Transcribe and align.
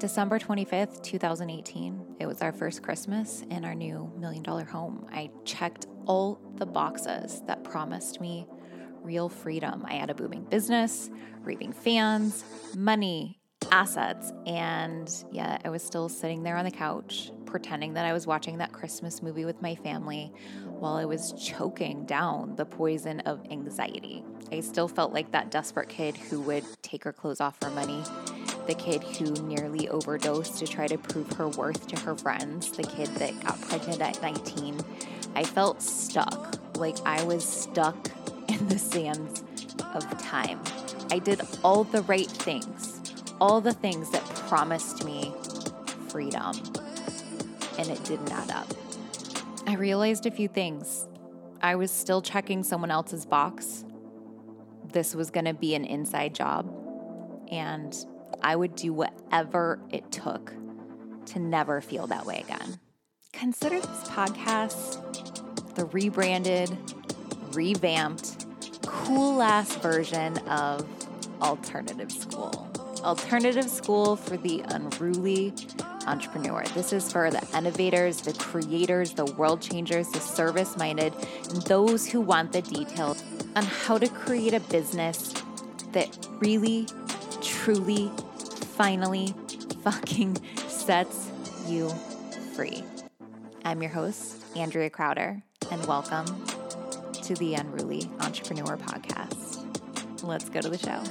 December 0.00 0.38
25th, 0.38 1.02
2018, 1.02 2.16
it 2.20 2.26
was 2.26 2.40
our 2.40 2.52
first 2.52 2.82
Christmas 2.82 3.42
in 3.50 3.66
our 3.66 3.74
new 3.74 4.10
million 4.16 4.42
dollar 4.42 4.64
home. 4.64 5.06
I 5.12 5.30
checked 5.44 5.88
all 6.06 6.40
the 6.56 6.64
boxes 6.64 7.42
that 7.46 7.64
promised 7.64 8.18
me 8.18 8.46
real 9.02 9.28
freedom. 9.28 9.84
I 9.86 9.96
had 9.96 10.08
a 10.08 10.14
booming 10.14 10.44
business, 10.44 11.10
raving 11.42 11.74
fans, 11.74 12.44
money, 12.74 13.40
assets, 13.70 14.32
and 14.46 15.12
yeah, 15.32 15.58
I 15.66 15.68
was 15.68 15.82
still 15.82 16.08
sitting 16.08 16.44
there 16.44 16.56
on 16.56 16.64
the 16.64 16.70
couch 16.70 17.30
pretending 17.44 17.92
that 17.94 18.06
I 18.06 18.14
was 18.14 18.26
watching 18.26 18.58
that 18.58 18.72
Christmas 18.72 19.22
movie 19.22 19.44
with 19.44 19.60
my 19.60 19.74
family 19.74 20.32
while 20.78 20.94
I 20.94 21.04
was 21.04 21.32
choking 21.32 22.06
down 22.06 22.56
the 22.56 22.64
poison 22.64 23.20
of 23.20 23.44
anxiety. 23.50 24.24
I 24.50 24.60
still 24.60 24.88
felt 24.88 25.12
like 25.12 25.32
that 25.32 25.50
desperate 25.50 25.90
kid 25.90 26.16
who 26.16 26.40
would 26.42 26.64
take 26.80 27.04
her 27.04 27.12
clothes 27.12 27.40
off 27.40 27.58
for 27.60 27.68
money, 27.70 28.02
the 28.70 28.76
kid 28.76 29.02
who 29.02 29.32
nearly 29.48 29.88
overdosed 29.88 30.58
to 30.58 30.64
try 30.64 30.86
to 30.86 30.96
prove 30.96 31.28
her 31.32 31.48
worth 31.48 31.88
to 31.88 31.98
her 32.02 32.14
friends, 32.14 32.70
the 32.70 32.84
kid 32.84 33.08
that 33.16 33.38
got 33.42 33.60
pregnant 33.62 34.00
at 34.00 34.22
19. 34.22 34.78
I 35.34 35.42
felt 35.42 35.82
stuck, 35.82 36.54
like 36.76 36.96
I 37.04 37.24
was 37.24 37.44
stuck 37.44 37.96
in 38.48 38.68
the 38.68 38.78
sands 38.78 39.42
of 39.92 40.22
time. 40.22 40.60
I 41.10 41.18
did 41.18 41.40
all 41.64 41.82
the 41.82 42.02
right 42.02 42.28
things, 42.28 43.00
all 43.40 43.60
the 43.60 43.72
things 43.72 44.08
that 44.12 44.24
promised 44.46 45.04
me 45.04 45.34
freedom, 46.08 46.54
and 47.76 47.88
it 47.88 48.04
didn't 48.04 48.30
add 48.30 48.52
up. 48.52 48.68
I 49.66 49.74
realized 49.74 50.26
a 50.26 50.30
few 50.30 50.46
things. 50.46 51.08
I 51.60 51.74
was 51.74 51.90
still 51.90 52.22
checking 52.22 52.62
someone 52.62 52.92
else's 52.92 53.26
box. 53.26 53.84
This 54.92 55.12
was 55.12 55.32
going 55.32 55.46
to 55.46 55.54
be 55.54 55.74
an 55.74 55.84
inside 55.84 56.36
job, 56.36 56.72
and 57.50 57.96
I 58.42 58.56
would 58.56 58.74
do 58.74 58.92
whatever 58.92 59.80
it 59.90 60.10
took 60.10 60.52
to 61.26 61.38
never 61.38 61.80
feel 61.80 62.06
that 62.08 62.26
way 62.26 62.40
again. 62.40 62.80
Consider 63.32 63.80
this 63.80 64.04
podcast 64.08 65.06
the 65.74 65.84
rebranded, 65.86 66.76
revamped, 67.52 68.46
cool 68.86 69.40
ass 69.40 69.76
version 69.76 70.36
of 70.48 70.86
Alternative 71.40 72.10
School. 72.10 72.68
Alternative 73.02 73.68
School 73.68 74.16
for 74.16 74.36
the 74.36 74.62
Unruly 74.68 75.54
Entrepreneur. 76.06 76.64
This 76.74 76.92
is 76.92 77.10
for 77.10 77.30
the 77.30 77.46
innovators, 77.56 78.20
the 78.20 78.32
creators, 78.34 79.12
the 79.12 79.24
world 79.24 79.62
changers, 79.62 80.08
the 80.10 80.20
service 80.20 80.76
minded, 80.76 81.14
and 81.48 81.62
those 81.62 82.06
who 82.06 82.20
want 82.20 82.52
the 82.52 82.62
details 82.62 83.22
on 83.56 83.64
how 83.64 83.96
to 83.96 84.08
create 84.08 84.54
a 84.54 84.60
business 84.60 85.32
that 85.92 86.28
really, 86.40 86.86
truly, 87.40 88.10
finally 88.80 89.34
fucking 89.82 90.38
sets 90.66 91.30
you 91.66 91.90
free. 92.54 92.82
I'm 93.62 93.82
your 93.82 93.90
host, 93.90 94.42
Andrea 94.56 94.88
Crowder, 94.88 95.42
and 95.70 95.84
welcome 95.84 96.24
to 97.12 97.34
the 97.34 97.56
Unruly 97.56 98.10
Entrepreneur 98.20 98.78
Podcast. 98.78 100.22
Let's 100.22 100.48
go 100.48 100.62
to 100.62 100.70
the 100.70 100.78
show. 100.78 101.02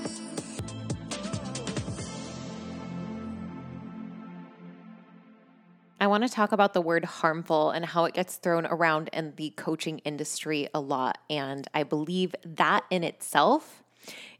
I 5.99 6.07
want 6.07 6.23
to 6.23 6.29
talk 6.29 6.51
about 6.51 6.73
the 6.73 6.81
word 6.81 7.05
harmful 7.05 7.69
and 7.69 7.85
how 7.85 8.05
it 8.05 8.15
gets 8.15 8.37
thrown 8.37 8.65
around 8.65 9.11
in 9.13 9.35
the 9.35 9.51
coaching 9.51 9.99
industry 9.99 10.69
a 10.73 10.79
lot. 10.79 11.19
And 11.29 11.67
I 11.75 11.83
believe 11.83 12.33
that 12.43 12.85
in 12.89 13.03
itself 13.03 13.83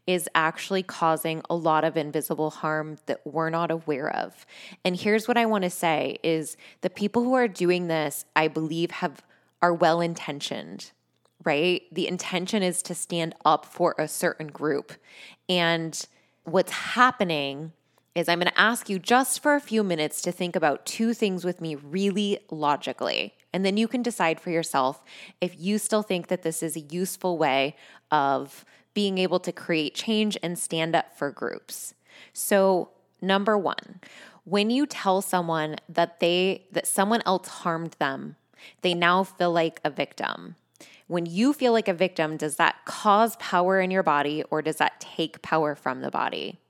is 0.06 0.28
actually 0.34 0.82
causing 0.82 1.42
a 1.48 1.54
lot 1.54 1.84
of 1.84 1.96
invisible 1.96 2.50
harm 2.50 2.98
that 3.06 3.20
we're 3.24 3.50
not 3.50 3.70
aware 3.70 4.14
of. 4.14 4.46
And 4.84 4.96
here's 4.96 5.28
what 5.28 5.36
I 5.36 5.46
want 5.46 5.64
to 5.64 5.70
say 5.70 6.18
is 6.22 6.56
the 6.80 6.90
people 6.90 7.22
who 7.22 7.34
are 7.34 7.48
doing 7.48 7.88
this, 7.88 8.24
I 8.34 8.48
believe 8.48 8.90
have 8.90 9.22
are 9.62 9.74
well 9.74 10.00
intentioned, 10.00 10.90
right? 11.44 11.82
The 11.92 12.08
intention 12.08 12.62
is 12.62 12.82
to 12.82 12.94
stand 12.94 13.34
up 13.44 13.64
for 13.64 13.94
a 13.98 14.08
certain 14.08 14.48
group. 14.48 14.92
And 15.48 16.02
what's 16.44 16.72
happening 16.72 17.72
is 18.14 18.28
I'm 18.28 18.40
going 18.40 18.50
to 18.50 18.60
ask 18.60 18.88
you 18.88 18.98
just 18.98 19.42
for 19.42 19.54
a 19.54 19.60
few 19.60 19.84
minutes 19.84 20.22
to 20.22 20.32
think 20.32 20.56
about 20.56 20.84
two 20.84 21.14
things 21.14 21.44
with 21.44 21.60
me 21.60 21.74
really 21.76 22.38
logically. 22.50 23.34
And 23.52 23.64
then 23.64 23.76
you 23.76 23.88
can 23.88 24.02
decide 24.02 24.40
for 24.40 24.50
yourself 24.50 25.02
if 25.40 25.58
you 25.58 25.78
still 25.78 26.02
think 26.02 26.28
that 26.28 26.42
this 26.42 26.62
is 26.62 26.76
a 26.76 26.80
useful 26.80 27.38
way 27.38 27.76
of 28.10 28.64
being 28.94 29.18
able 29.18 29.40
to 29.40 29.52
create 29.52 29.94
change 29.94 30.36
and 30.42 30.58
stand 30.58 30.94
up 30.94 31.16
for 31.16 31.30
groups. 31.30 31.94
So, 32.32 32.90
number 33.20 33.56
1, 33.56 34.00
when 34.44 34.70
you 34.70 34.86
tell 34.86 35.22
someone 35.22 35.76
that 35.88 36.20
they 36.20 36.66
that 36.72 36.86
someone 36.86 37.22
else 37.26 37.48
harmed 37.48 37.96
them, 37.98 38.36
they 38.82 38.94
now 38.94 39.24
feel 39.24 39.52
like 39.52 39.80
a 39.84 39.90
victim. 39.90 40.56
When 41.06 41.26
you 41.26 41.52
feel 41.52 41.72
like 41.72 41.88
a 41.88 41.94
victim, 41.94 42.36
does 42.36 42.56
that 42.56 42.84
cause 42.84 43.36
power 43.36 43.80
in 43.80 43.90
your 43.90 44.04
body 44.04 44.44
or 44.50 44.62
does 44.62 44.76
that 44.76 45.00
take 45.00 45.42
power 45.42 45.74
from 45.74 46.02
the 46.02 46.10
body? 46.10 46.60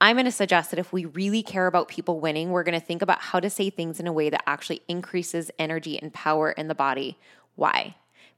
I'm 0.00 0.16
going 0.16 0.26
to 0.26 0.32
suggest 0.32 0.70
that 0.70 0.78
if 0.78 0.92
we 0.92 1.06
really 1.06 1.42
care 1.42 1.66
about 1.66 1.88
people 1.88 2.20
winning, 2.20 2.50
we're 2.50 2.62
going 2.62 2.78
to 2.78 2.86
think 2.86 3.00
about 3.00 3.20
how 3.20 3.40
to 3.40 3.48
say 3.48 3.70
things 3.70 3.98
in 3.98 4.06
a 4.06 4.12
way 4.12 4.28
that 4.28 4.44
actually 4.46 4.82
increases 4.88 5.50
energy 5.58 5.98
and 6.00 6.12
power 6.12 6.50
in 6.52 6.68
the 6.68 6.74
body. 6.74 7.18
Why? 7.54 7.96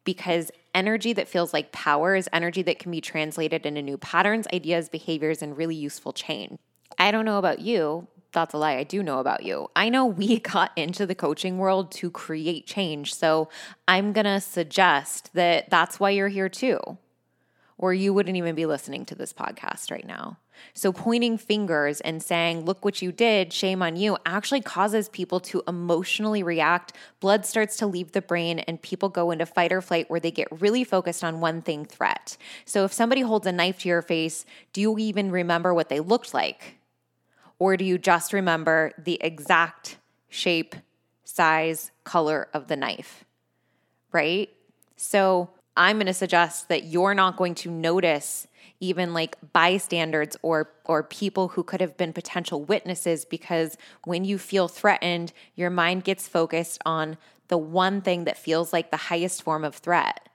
Because 0.08 0.50
energy 0.74 1.12
that 1.12 1.28
feels 1.28 1.52
like 1.52 1.70
power 1.70 2.16
is 2.16 2.30
energy 2.32 2.62
that 2.62 2.78
can 2.78 2.90
be 2.90 3.02
translated 3.02 3.66
into 3.66 3.82
new 3.82 3.98
patterns, 3.98 4.46
ideas, 4.54 4.88
behaviors, 4.88 5.42
and 5.42 5.54
really 5.54 5.74
useful 5.74 6.14
change. 6.14 6.58
I 6.98 7.10
don't 7.10 7.26
know 7.26 7.36
about 7.36 7.58
you. 7.58 8.06
That's 8.32 8.54
a 8.54 8.56
lie. 8.56 8.76
I 8.76 8.84
do 8.84 9.02
know 9.02 9.18
about 9.18 9.42
you. 9.42 9.68
I 9.76 9.90
know 9.90 10.06
we 10.06 10.38
got 10.54 10.72
into 10.76 11.04
the 11.04 11.14
coaching 11.14 11.58
world 11.58 11.92
to 11.92 12.10
create 12.10 12.66
change. 12.66 13.12
So 13.12 13.50
I'm 13.86 14.14
going 14.14 14.24
to 14.24 14.40
suggest 14.40 15.28
that 15.34 15.68
that's 15.68 16.00
why 16.00 16.08
you're 16.08 16.28
here 16.28 16.48
too, 16.48 16.80
or 17.76 17.92
you 17.92 18.14
wouldn't 18.14 18.38
even 18.38 18.54
be 18.54 18.64
listening 18.64 19.04
to 19.04 19.14
this 19.14 19.34
podcast 19.34 19.90
right 19.90 20.06
now. 20.06 20.38
So, 20.74 20.92
pointing 20.92 21.38
fingers 21.38 22.00
and 22.00 22.22
saying, 22.22 22.64
look 22.64 22.84
what 22.84 23.02
you 23.02 23.12
did, 23.12 23.52
shame 23.52 23.82
on 23.82 23.96
you, 23.96 24.16
actually 24.26 24.60
causes 24.60 25.08
people 25.08 25.40
to 25.40 25.62
emotionally 25.66 26.42
react. 26.42 26.92
Blood 27.20 27.44
starts 27.46 27.76
to 27.78 27.86
leave 27.86 28.12
the 28.12 28.22
brain, 28.22 28.58
and 28.60 28.80
people 28.80 29.08
go 29.08 29.30
into 29.30 29.46
fight 29.46 29.72
or 29.72 29.80
flight 29.80 30.10
where 30.10 30.20
they 30.20 30.30
get 30.30 30.48
really 30.60 30.84
focused 30.84 31.22
on 31.22 31.40
one 31.40 31.62
thing 31.62 31.84
threat. 31.84 32.36
So, 32.64 32.84
if 32.84 32.92
somebody 32.92 33.20
holds 33.20 33.46
a 33.46 33.52
knife 33.52 33.80
to 33.80 33.88
your 33.88 34.02
face, 34.02 34.44
do 34.72 34.80
you 34.80 34.98
even 34.98 35.30
remember 35.30 35.72
what 35.72 35.88
they 35.88 36.00
looked 36.00 36.34
like? 36.34 36.78
Or 37.58 37.76
do 37.76 37.84
you 37.84 37.98
just 37.98 38.32
remember 38.32 38.92
the 38.98 39.18
exact 39.20 39.98
shape, 40.28 40.74
size, 41.24 41.90
color 42.04 42.48
of 42.52 42.68
the 42.68 42.76
knife? 42.76 43.24
Right? 44.12 44.50
So, 44.96 45.50
I'm 45.78 45.98
going 45.98 46.06
to 46.06 46.14
suggest 46.14 46.68
that 46.70 46.84
you're 46.84 47.14
not 47.14 47.36
going 47.36 47.54
to 47.56 47.70
notice 47.70 48.47
even 48.80 49.14
like 49.14 49.36
bystanders 49.52 50.36
or 50.42 50.70
or 50.84 51.02
people 51.02 51.48
who 51.48 51.62
could 51.62 51.80
have 51.80 51.96
been 51.96 52.12
potential 52.12 52.64
witnesses 52.64 53.24
because 53.24 53.76
when 54.04 54.24
you 54.24 54.38
feel 54.38 54.68
threatened, 54.68 55.32
your 55.54 55.70
mind 55.70 56.04
gets 56.04 56.28
focused 56.28 56.80
on 56.84 57.16
the 57.48 57.58
one 57.58 58.00
thing 58.00 58.24
that 58.24 58.36
feels 58.36 58.72
like 58.72 58.90
the 58.90 58.96
highest 58.96 59.42
form 59.42 59.64
of 59.64 59.74
threat 59.74 60.28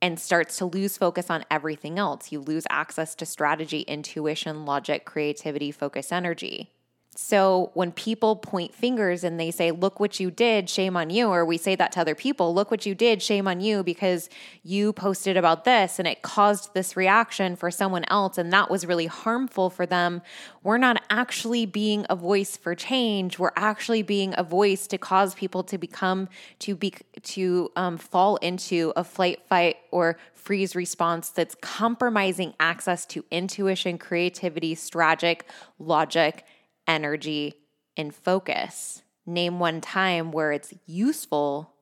and 0.00 0.20
starts 0.20 0.58
to 0.58 0.66
lose 0.66 0.96
focus 0.96 1.30
on 1.30 1.44
everything 1.50 1.98
else. 1.98 2.30
You 2.30 2.40
lose 2.40 2.66
access 2.70 3.14
to 3.16 3.26
strategy, 3.26 3.80
intuition, 3.80 4.64
logic, 4.64 5.04
creativity, 5.04 5.70
focus, 5.70 6.12
energy. 6.12 6.70
So 7.18 7.70
when 7.72 7.92
people 7.92 8.36
point 8.36 8.74
fingers 8.74 9.24
and 9.24 9.40
they 9.40 9.50
say, 9.50 9.70
Look 9.70 9.98
what 9.98 10.20
you 10.20 10.30
did, 10.30 10.68
shame 10.68 10.98
on 10.98 11.08
you, 11.08 11.28
or 11.28 11.46
we 11.46 11.56
say 11.56 11.74
that 11.74 11.92
to 11.92 12.00
other 12.00 12.14
people, 12.14 12.54
Look 12.54 12.70
what 12.70 12.84
you 12.84 12.94
did, 12.94 13.22
shame 13.22 13.48
on 13.48 13.60
you, 13.60 13.82
because 13.82 14.28
you 14.62 14.92
posted 14.92 15.36
about 15.38 15.64
this 15.64 15.98
and 15.98 16.06
it 16.06 16.20
caused 16.20 16.74
this 16.74 16.94
reaction 16.94 17.56
for 17.56 17.70
someone 17.70 18.04
else 18.08 18.36
and 18.36 18.52
that 18.52 18.70
was 18.70 18.84
really 18.84 19.06
harmful 19.06 19.70
for 19.70 19.86
them, 19.86 20.20
we're 20.62 20.76
not 20.76 21.02
actually 21.08 21.64
being 21.64 22.04
a 22.10 22.16
voice 22.16 22.56
for 22.56 22.74
change. 22.74 23.38
We're 23.38 23.50
actually 23.56 24.02
being 24.02 24.34
a 24.36 24.42
voice 24.42 24.86
to 24.88 24.98
cause 24.98 25.34
people 25.34 25.62
to 25.64 25.78
become, 25.78 26.28
to 26.60 26.76
be, 26.76 26.92
to 27.22 27.72
um, 27.76 27.96
fall 27.96 28.36
into 28.36 28.92
a 28.94 29.02
flight, 29.02 29.40
fight, 29.48 29.76
or 29.90 30.18
freeze 30.34 30.76
response 30.76 31.30
that's 31.30 31.56
compromising 31.62 32.52
access 32.60 33.06
to 33.06 33.24
intuition, 33.30 33.96
creativity, 33.96 34.74
strategic, 34.74 35.46
logic 35.78 36.44
energy, 36.86 37.54
and 37.96 38.14
focus. 38.14 39.02
Name 39.24 39.58
one 39.58 39.80
time 39.80 40.30
where 40.30 40.52
it's 40.52 40.74
useful 40.86 41.72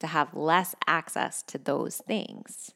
to 0.00 0.06
have 0.06 0.34
less 0.34 0.74
access 0.86 1.42
to 1.44 1.58
those 1.58 1.96
things. 1.96 2.72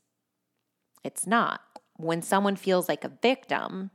It's 1.05 1.27
not. 1.27 1.61
When 1.97 2.23
someone 2.23 2.57
feels 2.57 2.89
like 2.89 3.05
a 3.05 3.13
victim, 3.23 3.91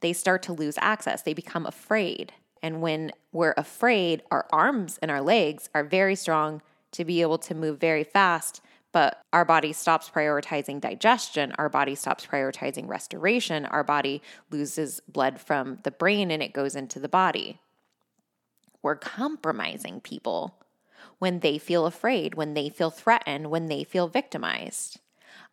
they 0.00 0.12
start 0.12 0.42
to 0.44 0.52
lose 0.52 0.76
access. 0.78 1.22
They 1.22 1.34
become 1.34 1.66
afraid. 1.66 2.32
And 2.62 2.80
when 2.80 3.12
we're 3.32 3.54
afraid, 3.56 4.22
our 4.30 4.46
arms 4.52 4.98
and 5.02 5.10
our 5.10 5.20
legs 5.20 5.68
are 5.74 5.84
very 5.84 6.16
strong 6.16 6.62
to 6.92 7.04
be 7.04 7.22
able 7.22 7.38
to 7.38 7.54
move 7.54 7.78
very 7.78 8.04
fast, 8.04 8.60
but 8.94 9.20
our 9.32 9.44
body 9.44 9.72
stops 9.72 10.08
prioritizing 10.08 10.80
digestion, 10.80 11.52
our 11.58 11.68
body 11.68 11.96
stops 11.96 12.24
prioritizing 12.24 12.86
restoration, 12.86 13.66
our 13.66 13.82
body 13.82 14.22
loses 14.52 15.00
blood 15.08 15.40
from 15.40 15.80
the 15.82 15.90
brain 15.90 16.30
and 16.30 16.40
it 16.40 16.52
goes 16.52 16.76
into 16.76 17.00
the 17.00 17.08
body. 17.08 17.58
We're 18.82 18.94
compromising 18.94 20.00
people 20.00 20.54
when 21.18 21.40
they 21.40 21.58
feel 21.58 21.86
afraid, 21.86 22.36
when 22.36 22.54
they 22.54 22.68
feel 22.68 22.90
threatened, 22.90 23.50
when 23.50 23.66
they 23.66 23.82
feel 23.82 24.06
victimized. 24.06 25.00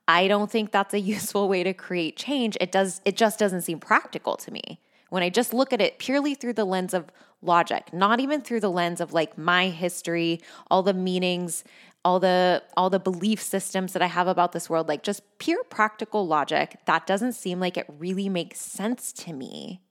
I 0.08 0.28
don't 0.28 0.52
think 0.52 0.72
that's 0.72 0.94
a 0.94 1.00
useful 1.16 1.50
way 1.50 1.64
to 1.64 1.74
create 1.74 2.18
change. 2.18 2.56
It 2.62 2.72
does 2.72 3.02
it 3.06 3.18
just 3.18 3.40
doesn't 3.40 3.62
seem 3.64 3.80
practical 3.80 4.38
to 4.38 4.52
me. 4.52 4.80
When 5.10 5.24
I 5.24 5.30
just 5.30 5.52
look 5.52 5.74
at 5.74 5.82
it 5.82 5.98
purely 5.98 6.36
through 6.36 6.54
the 6.54 6.64
lens 6.64 6.94
of 6.94 7.12
logic, 7.42 7.92
not 7.92 8.20
even 8.20 8.42
through 8.42 8.60
the 8.60 8.72
lens 8.72 9.02
of 9.02 9.14
like 9.14 9.38
my 9.38 9.70
history, 9.70 10.42
all 10.70 10.84
the 10.84 10.94
meanings, 10.94 11.64
all 12.04 12.20
the 12.20 12.64
all 12.76 12.90
the 12.90 13.00
belief 13.00 13.42
systems 13.42 13.94
that 13.94 14.02
I 14.02 14.08
have 14.08 14.28
about 14.28 14.52
this 14.52 14.70
world, 14.70 14.88
like 14.88 15.04
just 15.04 15.22
pure 15.38 15.64
practical 15.66 16.26
logic, 16.28 16.80
that 16.86 17.06
doesn't 17.06 17.34
seem 17.34 17.60
like 17.60 17.78
it 17.78 17.86
really 18.00 18.30
makes 18.30 18.60
sense 18.60 19.12
to 19.14 19.34
me. 19.34 19.82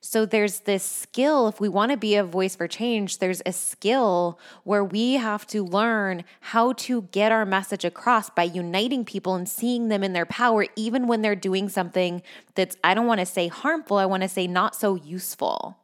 So 0.00 0.24
there's 0.24 0.60
this 0.60 0.84
skill, 0.84 1.48
if 1.48 1.60
we 1.60 1.68
want 1.68 1.90
to 1.90 1.96
be 1.96 2.14
a 2.14 2.22
voice 2.22 2.54
for 2.54 2.68
change, 2.68 3.18
there's 3.18 3.42
a 3.44 3.52
skill 3.52 4.38
where 4.62 4.84
we 4.84 5.14
have 5.14 5.48
to 5.48 5.64
learn 5.64 6.22
how 6.40 6.74
to 6.74 7.02
get 7.10 7.32
our 7.32 7.44
message 7.44 7.84
across 7.84 8.30
by 8.30 8.44
uniting 8.44 9.04
people 9.04 9.34
and 9.34 9.48
seeing 9.48 9.88
them 9.88 10.04
in 10.04 10.12
their 10.12 10.24
power, 10.24 10.66
even 10.76 11.08
when 11.08 11.22
they're 11.22 11.34
doing 11.34 11.68
something 11.68 12.22
that's, 12.54 12.76
I 12.84 12.94
don't 12.94 13.08
want 13.08 13.18
to 13.18 13.26
say 13.26 13.48
harmful, 13.48 13.96
I 13.96 14.06
want 14.06 14.22
to 14.22 14.28
say 14.28 14.46
not 14.46 14.76
so 14.76 14.94
useful. 14.94 15.76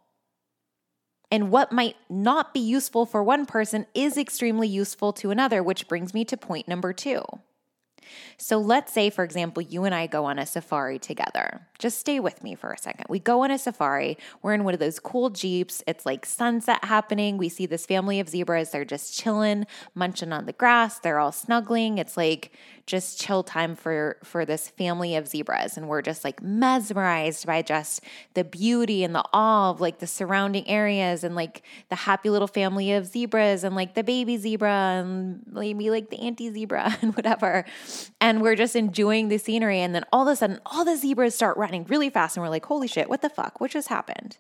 And 1.33 1.51
what 1.51 1.73
might 1.73 1.97
not 2.11 2.53
be 2.53 2.61
useful 2.61 3.07
for 3.07 3.25
one 3.25 3.47
person 3.47 3.87
is 3.95 4.19
extremely 4.19 4.69
useful 4.69 5.15
to 5.15 5.31
another, 5.31 5.63
which 5.63 5.89
brings 5.89 6.13
me 6.13 6.27
to 6.27 6.37
point 6.37 6.69
number 6.69 6.93
two. 6.93 7.25
So 8.37 8.59
let's 8.59 8.93
say, 8.93 9.09
for 9.09 9.25
example, 9.25 9.63
you 9.63 9.85
and 9.85 9.95
I 9.95 10.07
go 10.07 10.27
on 10.27 10.39
a 10.39 10.45
safari 10.45 10.99
together. 10.99 11.67
Just 11.79 11.99
stay 11.99 12.21
with 12.21 12.43
me 12.43 12.55
for 12.55 12.71
a 12.71 12.77
second. 12.77 13.07
We 13.09 13.19
go 13.19 13.45
on 13.45 13.51
a 13.51 13.57
safari. 13.59 14.19
We're 14.43 14.53
in 14.53 14.65
one 14.65 14.75
of 14.75 14.81
those 14.81 14.99
cool 14.99 15.31
Jeeps. 15.31 15.83
It's 15.87 16.05
like 16.05 16.27
sunset 16.27 16.85
happening. 16.85 17.39
We 17.39 17.49
see 17.49 17.65
this 17.65 17.87
family 17.87 18.21
of 18.21 18.29
zebras. 18.29 18.71
They're 18.71 18.85
just 18.85 19.17
chilling, 19.19 19.67
munching 19.95 20.33
on 20.33 20.45
the 20.45 20.53
grass. 20.53 20.99
They're 20.99 21.19
all 21.19 21.33
snuggling. 21.33 21.97
It's 21.97 22.19
like 22.19 22.53
just 22.87 23.21
chill 23.21 23.43
time 23.43 23.77
for 23.77 24.17
for 24.25 24.45
this 24.45 24.69
family 24.69 25.15
of 25.17 25.29
zebras. 25.29 25.77
And 25.77 25.89
we're 25.89 26.03
just 26.03 26.25
like 26.25 26.43
mesmerized 26.43 27.47
by 27.47 27.63
just 27.63 28.03
the 28.35 28.45
beauty 28.45 29.05
and 29.05 29.15
the 29.15 29.25
awe 29.33 29.71
of 29.71 29.81
like 29.81 29.99
the 29.99 30.07
surrounding 30.07 30.69
areas 30.69 31.25
and 31.25 31.35
like 31.35 31.63
the 31.89 31.97
happy 31.97 32.31
little 32.31 32.49
family 32.49 32.93
of 32.93 33.07
zebras 33.07 33.65
and 33.65 33.77
like 33.77 33.95
the 33.95 34.03
baby 34.03 34.37
zebra 34.37 35.01
and 35.01 35.43
maybe 35.47 35.91
like 35.91 36.11
the 36.11 36.19
auntie 36.19 36.53
zebra 36.53 36.97
and 37.03 37.15
whatever. 37.17 37.65
And 38.21 38.43
we're 38.43 38.57
just 38.57 38.77
enjoying 38.77 39.29
the 39.29 39.39
scenery. 39.39 39.81
And 39.81 39.95
then 39.95 40.05
all 40.13 40.29
of 40.29 40.33
a 40.33 40.37
sudden 40.37 40.61
all 40.67 40.85
the 40.85 40.97
zebras 40.97 41.35
start 41.35 41.57
running 41.57 41.85
really 41.85 42.11
fast. 42.11 42.37
And 42.37 42.43
we're 42.43 42.51
like 42.51 42.67
holy 42.67 42.89
shit 42.89 43.09
what 43.09 43.23
the 43.23 43.31
fuck? 43.31 43.61
What 43.61 43.71
just 43.71 43.89
happened? 43.89 44.39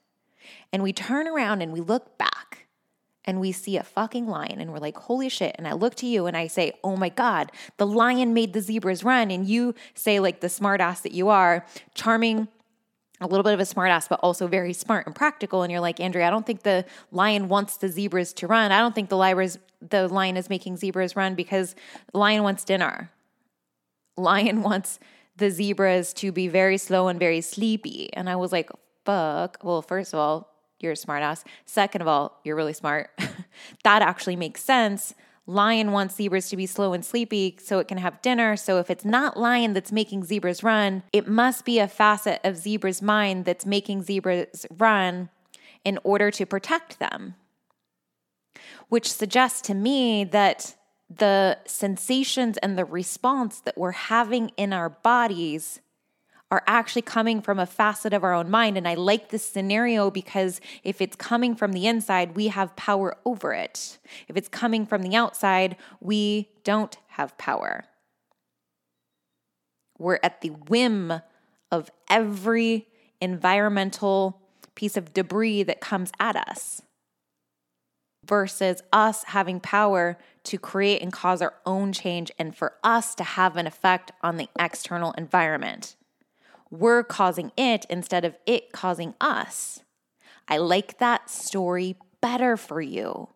And 0.73 0.83
we 0.83 0.93
turn 0.93 1.29
around 1.29 1.62
and 1.62 1.73
we 1.73 1.81
look 1.81 2.19
back 2.19 2.62
and 3.25 3.41
we 3.41 3.53
see 3.53 3.77
a 3.77 3.83
fucking 3.83 4.27
lion 4.27 4.61
and 4.61 4.73
we're 4.73 4.79
like, 4.79 4.97
holy 4.97 5.29
shit. 5.29 5.55
And 5.57 5.69
I 5.69 5.73
look 5.73 5.95
to 5.97 6.07
you 6.07 6.27
and 6.27 6.37
I 6.37 6.49
say, 6.49 6.73
oh 6.83 6.97
my 6.97 7.09
God, 7.09 7.53
the 7.77 7.87
lion 7.87 8.35
made 8.35 8.53
the 8.53 8.61
zebras 8.61 9.05
run. 9.05 9.31
And 9.31 9.47
you 9.47 9.75
say, 9.95 10.19
like 10.19 10.41
the 10.41 10.49
smartass 10.49 11.03
that 11.03 11.13
you 11.13 11.29
are, 11.29 11.65
charming, 11.95 12.49
a 13.21 13.27
little 13.27 13.45
bit 13.45 13.55
of 13.55 13.61
a 13.61 13.63
smartass, 13.63 14.09
but 14.09 14.19
also 14.23 14.49
very 14.49 14.73
smart 14.73 15.07
and 15.07 15.15
practical. 15.15 15.63
And 15.63 15.71
you're 15.71 15.81
like, 15.81 16.01
Andrea, 16.01 16.27
I 16.27 16.31
don't 16.31 16.45
think 16.45 16.63
the 16.63 16.85
lion 17.13 17.49
wants 17.49 17.77
the 17.77 17.89
zebras 17.89 18.33
to 18.35 18.49
run. 18.49 18.73
I 18.73 18.81
don't 18.81 18.95
think 18.95 19.09
the 19.09 19.17
lion, 19.17 19.51
the 19.81 20.09
lion 20.09 20.37
is 20.37 20.51
making 20.51 20.77
zebras 20.77 21.15
run 21.15 21.37
because 21.37 21.77
lion 22.13 22.43
wants 22.43 22.65
dinner. 22.65 23.11
Lion 24.17 24.63
wants 24.65 24.99
the 25.37 25.51
zebras 25.51 26.13
to 26.15 26.33
be 26.33 26.49
very 26.49 26.77
slow 26.77 27.09
and 27.09 27.19
very 27.19 27.41
sleepy. 27.41 28.13
And 28.13 28.29
I 28.29 28.37
was 28.37 28.51
like, 28.51 28.71
fuck. 29.05 29.59
Well, 29.63 29.83
first 29.83 30.13
of 30.13 30.19
all, 30.19 30.52
you're 30.82 30.93
a 30.93 30.96
smartass. 30.96 31.44
Second 31.64 32.02
of 32.02 32.08
all, 32.08 32.40
you're 32.44 32.56
really 32.56 32.73
smart. 32.73 33.11
that 33.84 34.02
actually 34.02 34.37
makes 34.37 34.62
sense. 34.62 35.14
Lion 35.46 35.90
wants 35.90 36.14
zebras 36.14 36.49
to 36.50 36.56
be 36.56 36.67
slow 36.67 36.93
and 36.93 37.05
sleepy 37.05 37.56
so 37.61 37.79
it 37.81 37.88
can 37.88 37.99
have 37.99 38.23
dinner. 38.23 38.56
So 38.56 38.79
if 38.79 38.90
it's 38.90 39.05
not 39.05 39.37
lion 39.37 39.73
that's 39.73 39.90
making 39.90 40.25
zebras 40.25 40.62
run, 40.62 41.02
it 41.12 41.26
must 41.26 41.64
be 41.64 41.79
a 41.79 41.88
facet 41.88 42.40
of 42.44 42.56
zebra's 42.56 43.02
mind 43.02 43.44
that's 43.44 43.67
making 43.67 44.02
zebras 44.02 44.67
run 44.70 45.31
in 45.84 45.99
order 46.05 46.31
to 46.31 46.46
protect 46.46 47.00
them. 47.00 47.34
Which 48.88 49.12
suggests 49.12 49.61
to 49.62 49.75
me 49.75 50.23
that 50.25 50.76
the 51.11 51.58
sensations 51.67 52.56
and 52.58 52.79
the 52.79 52.84
response 52.84 53.61
that 53.61 53.76
we're 53.76 53.93
having 53.93 54.50
in 54.56 54.73
our 54.73 54.88
bodies 54.90 55.81
are 56.53 56.63
actually 56.67 57.01
coming 57.01 57.41
from 57.41 57.59
a 57.59 57.65
facet 57.65 58.13
of 58.13 58.23
our 58.23 58.35
own 58.35 58.51
mind. 58.51 58.77
And 58.77 58.87
I 58.87 58.93
like 58.93 59.31
this 59.31 59.43
scenario 59.43 60.11
because 60.11 60.61
if 60.85 61.01
it's 61.01 61.17
coming 61.17 61.55
from 61.55 61.73
the 61.73 61.87
inside, 61.87 62.37
we 62.37 62.49
have 62.49 62.77
power 62.77 63.17
over 63.25 63.55
it. 63.55 63.99
If 64.29 64.37
it's 64.37 64.51
coming 64.51 64.85
from 64.85 65.01
the 65.01 65.17
outside, 65.17 65.77
we 65.99 66.51
don't 66.63 66.95
have 67.09 67.39
power. 67.39 67.87
We're 69.99 70.19
at 70.23 70.43
the 70.43 70.51
whim 70.51 71.23
of 71.71 71.91
every 72.11 72.87
environmental 73.23 74.39
piece 74.75 74.99
of 74.99 75.15
debris 75.15 75.63
that 75.63 75.81
comes 75.81 76.13
at 76.21 76.37
us 76.37 76.83
versus 78.27 78.83
us 78.93 79.25
having 79.25 79.59
power 79.59 80.19
to 80.45 80.59
create 80.59 81.01
and 81.01 81.15
cause 81.15 81.41
our 81.41 81.55
own 81.65 81.95
change 81.95 82.31
and 82.39 82.55
for 82.55 82.75
us 82.85 83.15
to 83.15 83.25
have 83.25 83.57
an 83.57 83.67
effect 83.67 84.13
on 84.23 84.37
the 84.37 84.51
external 84.59 85.13
environment 85.13 85.97
we're 86.73 87.05
causing 87.05 87.53
it 87.57 87.85
instead 87.91 88.25
of 88.25 88.35
it 88.47 88.73
causing 88.73 89.15
us. 89.21 89.81
I 90.49 90.57
like 90.57 90.99
that 90.99 91.31
story 91.31 91.97
better 92.21 92.57
for 92.57 92.81
you. 92.81 93.29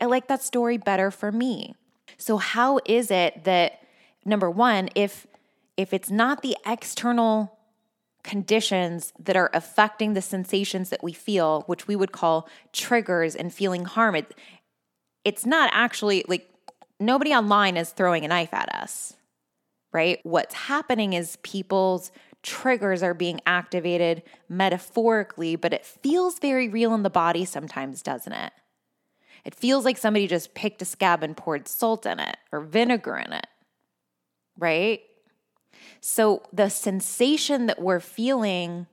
I 0.00 0.06
like 0.06 0.28
that 0.28 0.42
story 0.42 0.76
better 0.78 1.10
for 1.10 1.32
me. 1.32 1.74
So 2.16 2.36
how 2.36 2.78
is 2.86 3.10
it 3.10 3.44
that 3.44 3.80
number 4.24 4.48
1 4.50 4.90
if 4.94 5.26
if 5.76 5.92
it's 5.92 6.10
not 6.10 6.40
the 6.40 6.56
external 6.64 7.58
conditions 8.22 9.12
that 9.18 9.36
are 9.36 9.50
affecting 9.52 10.14
the 10.14 10.22
sensations 10.22 10.88
that 10.88 11.02
we 11.02 11.12
feel, 11.12 11.62
which 11.66 11.86
we 11.86 11.94
would 11.94 12.12
call 12.12 12.48
triggers 12.72 13.36
and 13.36 13.52
feeling 13.52 13.84
harm, 13.84 14.14
it, 14.14 14.32
it's 15.22 15.44
not 15.44 15.68
actually 15.74 16.24
like 16.26 16.48
nobody 16.98 17.32
online 17.32 17.76
is 17.76 17.90
throwing 17.90 18.24
a 18.24 18.28
knife 18.28 18.54
at 18.54 18.74
us, 18.74 19.14
right? 19.92 20.18
What's 20.22 20.54
happening 20.54 21.12
is 21.12 21.36
people's 21.42 22.10
triggers 22.46 23.02
are 23.02 23.12
being 23.12 23.40
activated 23.44 24.22
metaphorically, 24.48 25.56
but 25.56 25.74
it 25.74 25.84
feels 25.84 26.38
very 26.38 26.68
real 26.68 26.94
in 26.94 27.02
the 27.02 27.10
body 27.10 27.44
sometimes, 27.44 28.02
doesn't 28.02 28.32
it? 28.32 28.52
It 29.44 29.54
feels 29.54 29.84
like 29.84 29.98
somebody 29.98 30.28
just 30.28 30.54
picked 30.54 30.80
a 30.80 30.84
scab 30.84 31.22
and 31.22 31.36
poured 31.36 31.66
salt 31.66 32.06
in 32.06 32.20
it 32.20 32.36
or 32.52 32.60
vinegar 32.60 33.16
in 33.16 33.32
it, 33.32 33.46
right? 34.56 35.00
So 36.00 36.42
the 36.52 36.68
sensation 36.68 37.66
that 37.66 37.82
we're 37.82 38.00
feeling 38.00 38.86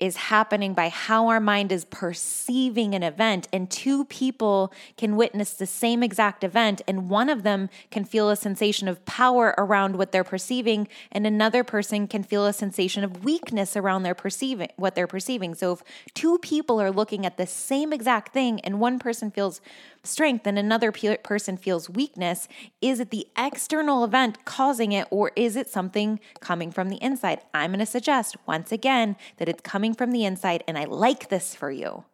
is 0.00 0.16
happening 0.16 0.74
by 0.74 0.88
how 0.88 1.28
our 1.28 1.38
mind 1.38 1.70
is 1.70 1.84
perceiving 1.84 2.94
an 2.94 3.02
event. 3.02 3.46
And 3.52 3.70
two 3.70 4.06
people 4.06 4.72
can 4.96 5.14
witness 5.14 5.52
the 5.52 5.66
same 5.66 6.02
exact 6.02 6.42
event, 6.42 6.82
and 6.88 7.08
one 7.08 7.28
of 7.28 7.42
them 7.42 7.68
can 7.90 8.04
feel 8.04 8.30
a 8.30 8.36
sensation 8.36 8.88
of 8.88 9.04
power 9.04 9.54
around 9.58 9.96
what 9.96 10.10
they're 10.10 10.24
perceiving, 10.24 10.88
and 11.12 11.26
another 11.26 11.62
person 11.62 12.08
can 12.08 12.22
feel 12.22 12.46
a 12.46 12.52
sensation 12.52 13.04
of 13.04 13.24
weakness 13.24 13.76
around 13.76 14.02
their 14.02 14.14
perceiving 14.14 14.68
what 14.76 14.94
they're 14.94 15.06
perceiving. 15.06 15.54
So 15.54 15.72
if 15.72 15.82
two 16.14 16.38
people 16.38 16.80
are 16.80 16.90
looking 16.90 17.26
at 17.26 17.36
the 17.36 17.46
same 17.46 17.92
exact 17.92 18.32
thing 18.32 18.60
and 18.60 18.80
one 18.80 18.98
person 18.98 19.30
feels 19.30 19.60
strength 20.02 20.46
and 20.46 20.58
another 20.58 20.90
pe- 20.92 21.18
person 21.18 21.56
feels 21.56 21.90
weakness, 21.90 22.48
is 22.80 23.00
it 23.00 23.10
the 23.10 23.26
external 23.36 24.02
event 24.04 24.44
causing 24.44 24.92
it 24.92 25.06
or 25.10 25.30
is 25.36 25.56
it 25.56 25.68
something 25.68 26.20
coming 26.40 26.70
from 26.70 26.88
the 26.88 26.96
inside? 27.02 27.40
I'm 27.52 27.70
going 27.70 27.80
to 27.80 27.86
suggest 27.86 28.36
once 28.46 28.72
again 28.72 29.16
that 29.36 29.48
it's 29.48 29.60
coming 29.60 29.89
from 29.94 30.12
the 30.12 30.24
inside, 30.24 30.64
and 30.66 30.78
I 30.78 30.84
like 30.84 31.28
this 31.28 31.54
for 31.54 31.70
you 31.70 32.04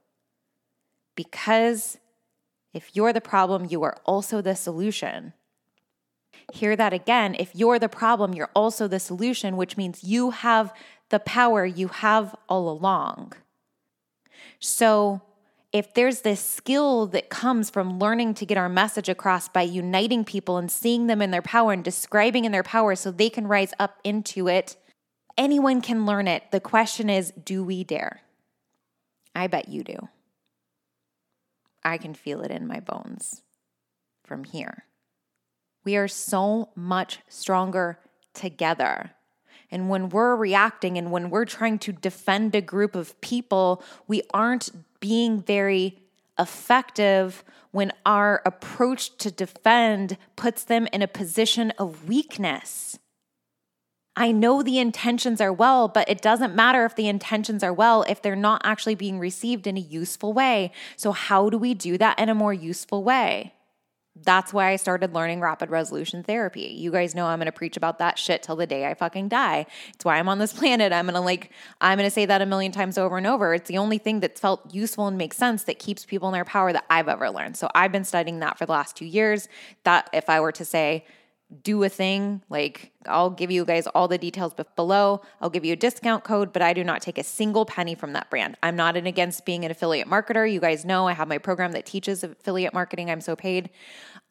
because 1.17 1.99
if 2.73 2.95
you're 2.95 3.13
the 3.13 3.21
problem, 3.21 3.67
you 3.69 3.83
are 3.83 3.97
also 4.05 4.41
the 4.41 4.55
solution. 4.55 5.33
Hear 6.53 6.77
that 6.77 6.93
again. 6.93 7.35
If 7.39 7.55
you're 7.55 7.79
the 7.79 7.89
problem, 7.89 8.35
you're 8.35 8.51
also 8.55 8.87
the 8.87 9.01
solution, 9.01 9.57
which 9.57 9.77
means 9.77 10.05
you 10.05 10.31
have 10.31 10.73
the 11.09 11.19
power 11.19 11.65
you 11.65 11.89
have 11.89 12.37
all 12.49 12.69
along. 12.69 13.33
So, 14.61 15.23
if 15.73 15.93
there's 15.95 16.21
this 16.21 16.41
skill 16.41 17.07
that 17.09 17.29
comes 17.29 17.69
from 17.71 17.99
learning 17.99 18.35
to 18.35 18.47
get 18.47 18.57
our 18.57 18.69
message 18.69 19.09
across 19.09 19.49
by 19.49 19.63
uniting 19.63 20.25
people 20.25 20.57
and 20.57 20.71
seeing 20.71 21.07
them 21.07 21.21
in 21.21 21.33
their 21.33 21.43
power 21.43 21.73
and 21.73 21.85
describing 21.85 22.45
in 22.45 22.53
their 22.53 22.63
power 22.63 22.95
so 22.95 23.11
they 23.11 23.29
can 23.29 23.47
rise 23.47 23.75
up 23.79 23.99
into 24.05 24.49
it, 24.49 24.77
anyone 25.37 25.81
can 25.81 26.07
learn 26.07 26.29
it. 26.29 26.51
The 26.51 26.61
question 26.61 27.11
is 27.11 27.33
do 27.33 27.65
we 27.65 27.85
dare? 27.85 28.23
I 29.35 29.47
bet 29.47 29.69
you 29.69 29.85
do. 29.85 30.09
I 31.85 31.99
can 31.99 32.15
feel 32.15 32.43
it 32.43 32.51
in 32.51 32.67
my 32.67 32.81
bones 32.81 33.43
from 34.25 34.45
here. 34.45 34.85
We 35.85 35.97
are 35.97 36.09
so 36.09 36.71
much 36.75 37.21
stronger 37.29 37.99
together. 38.35 39.13
And 39.71 39.89
when 39.89 40.09
we're 40.09 40.35
reacting 40.37 40.99
and 40.99 41.11
when 41.11 41.31
we're 41.31 41.45
trying 41.45 41.79
to 41.81 41.93
defend 41.93 42.55
a 42.55 42.61
group 42.61 42.95
of 42.95 43.21
people, 43.21 43.83
we 44.07 44.23
aren't 44.33 44.71
being 45.01 45.43
very 45.43 45.99
effective 46.39 47.45
when 47.71 47.93
our 48.05 48.43
approach 48.45 49.17
to 49.19 49.31
defend 49.31 50.17
puts 50.35 50.65
them 50.65 50.89
in 50.93 51.03
a 51.03 51.09
position 51.09 51.73
of 51.79 52.09
weakness. 52.09 52.99
I 54.19 54.33
know 54.33 54.63
the 54.63 54.79
intentions 54.79 55.43
are 55.43 55.53
well, 55.53 55.89
but 55.89 56.09
it 56.09 56.23
doesn't 56.23 56.55
matter 56.55 56.87
if 56.87 56.97
the 56.97 57.07
intentions 57.07 57.63
are 57.63 57.73
well 57.73 58.03
if 58.05 58.23
they're 58.23 58.35
not 58.35 58.63
actually 58.65 58.95
being 58.95 59.19
received 59.19 59.67
in 59.67 59.77
a 59.77 59.81
useful 59.81 60.33
way. 60.33 60.73
So, 60.97 61.13
how 61.13 61.51
do 61.51 61.59
we 61.59 61.75
do 61.75 61.99
that 61.99 62.19
in 62.19 62.31
a 62.31 62.35
more 62.35 62.55
useful 62.55 63.05
way? 63.05 63.53
That's 64.25 64.51
why 64.51 64.71
I 64.71 64.77
started 64.77 65.13
learning 65.13 65.43
rapid 65.43 65.69
resolution 65.69 66.23
therapy. 66.23 66.63
You 66.63 66.91
guys 66.91 67.15
know 67.15 67.27
I'm 67.27 67.39
going 67.39 67.47
to 67.47 67.53
preach 67.53 67.77
about 67.77 67.99
that 67.99 68.19
shit 68.19 68.43
till 68.43 68.57
the 68.57 68.67
day 68.67 68.87
I 68.87 68.95
fucking 68.95 69.29
die. 69.29 69.67
It's 69.93 70.07
why 70.07 70.17
I'm 70.17 70.31
on 70.31 70.39
this 70.39 70.53
planet. 70.59 70.91
I'm 70.91 71.05
going 71.05 71.15
to 71.15 71.21
like, 71.21 71.51
I'm 71.83 71.99
going 71.99 72.07
to 72.07 72.15
say 72.15 72.25
that 72.25 72.41
a 72.41 72.47
million 72.47 72.73
times 72.73 72.97
over 72.97 73.19
and 73.19 73.27
over. 73.27 73.53
It's 73.53 73.69
the 73.69 73.77
only 73.77 73.99
thing 73.99 74.21
that's 74.21 74.41
felt 74.41 74.75
useful 74.75 75.07
and 75.07 75.19
makes 75.19 75.37
sense 75.37 75.65
that 75.65 75.79
keeps 75.79 76.07
people 76.07 76.29
in 76.29 76.33
their 76.33 76.47
power 76.47 76.73
that 76.73 76.87
I've 76.89 77.09
ever 77.09 77.29
learned. 77.29 77.59
So 77.59 77.69
I've 77.75 77.93
been 77.93 78.05
studying 78.05 78.39
that 78.39 78.57
for 78.57 78.65
the 78.65 78.73
last 78.73 78.97
two 78.97 79.05
years. 79.05 79.49
That 79.85 80.09
if 80.15 80.31
I 80.31 80.41
were 80.41 80.53
to 80.53 80.65
say, 80.65 81.05
do 81.63 81.83
a 81.85 81.89
thing. 81.89 82.43
Like, 82.49 82.93
I'll 83.07 83.31
give 83.31 83.51
you 83.51 83.65
guys 83.65 83.87
all 83.87 84.09
the 84.09 84.19
details 84.19 84.53
below. 84.75 85.23
I'll 85.41 85.51
give 85.51 85.65
you 85.65 85.73
a 85.73 85.77
discount 85.77 86.25
code, 86.25 86.53
but 86.53 86.61
I 86.61 86.73
do 86.73 86.83
not 86.83 87.03
take 87.03 87.19
a 87.19 87.23
single 87.23 87.65
penny 87.65 87.95
from 87.95 88.15
that 88.15 88.31
brand. 88.31 88.57
I'm 88.63 88.75
not 88.75 88.97
in 88.97 89.07
against 89.07 89.45
being 89.45 89.65
an 89.65 89.71
affiliate 89.71 90.09
marketer. 90.09 90.51
You 90.51 90.61
guys 90.61 90.85
know 90.85 91.07
I 91.07 91.13
have 91.13 91.29
my 91.29 91.39
program 91.39 91.73
that 91.73 91.87
teaches 91.87 92.25
affiliate 92.25 92.75
marketing. 92.75 93.11
I'm 93.11 93.21
so 93.21 93.37
paid. 93.37 93.71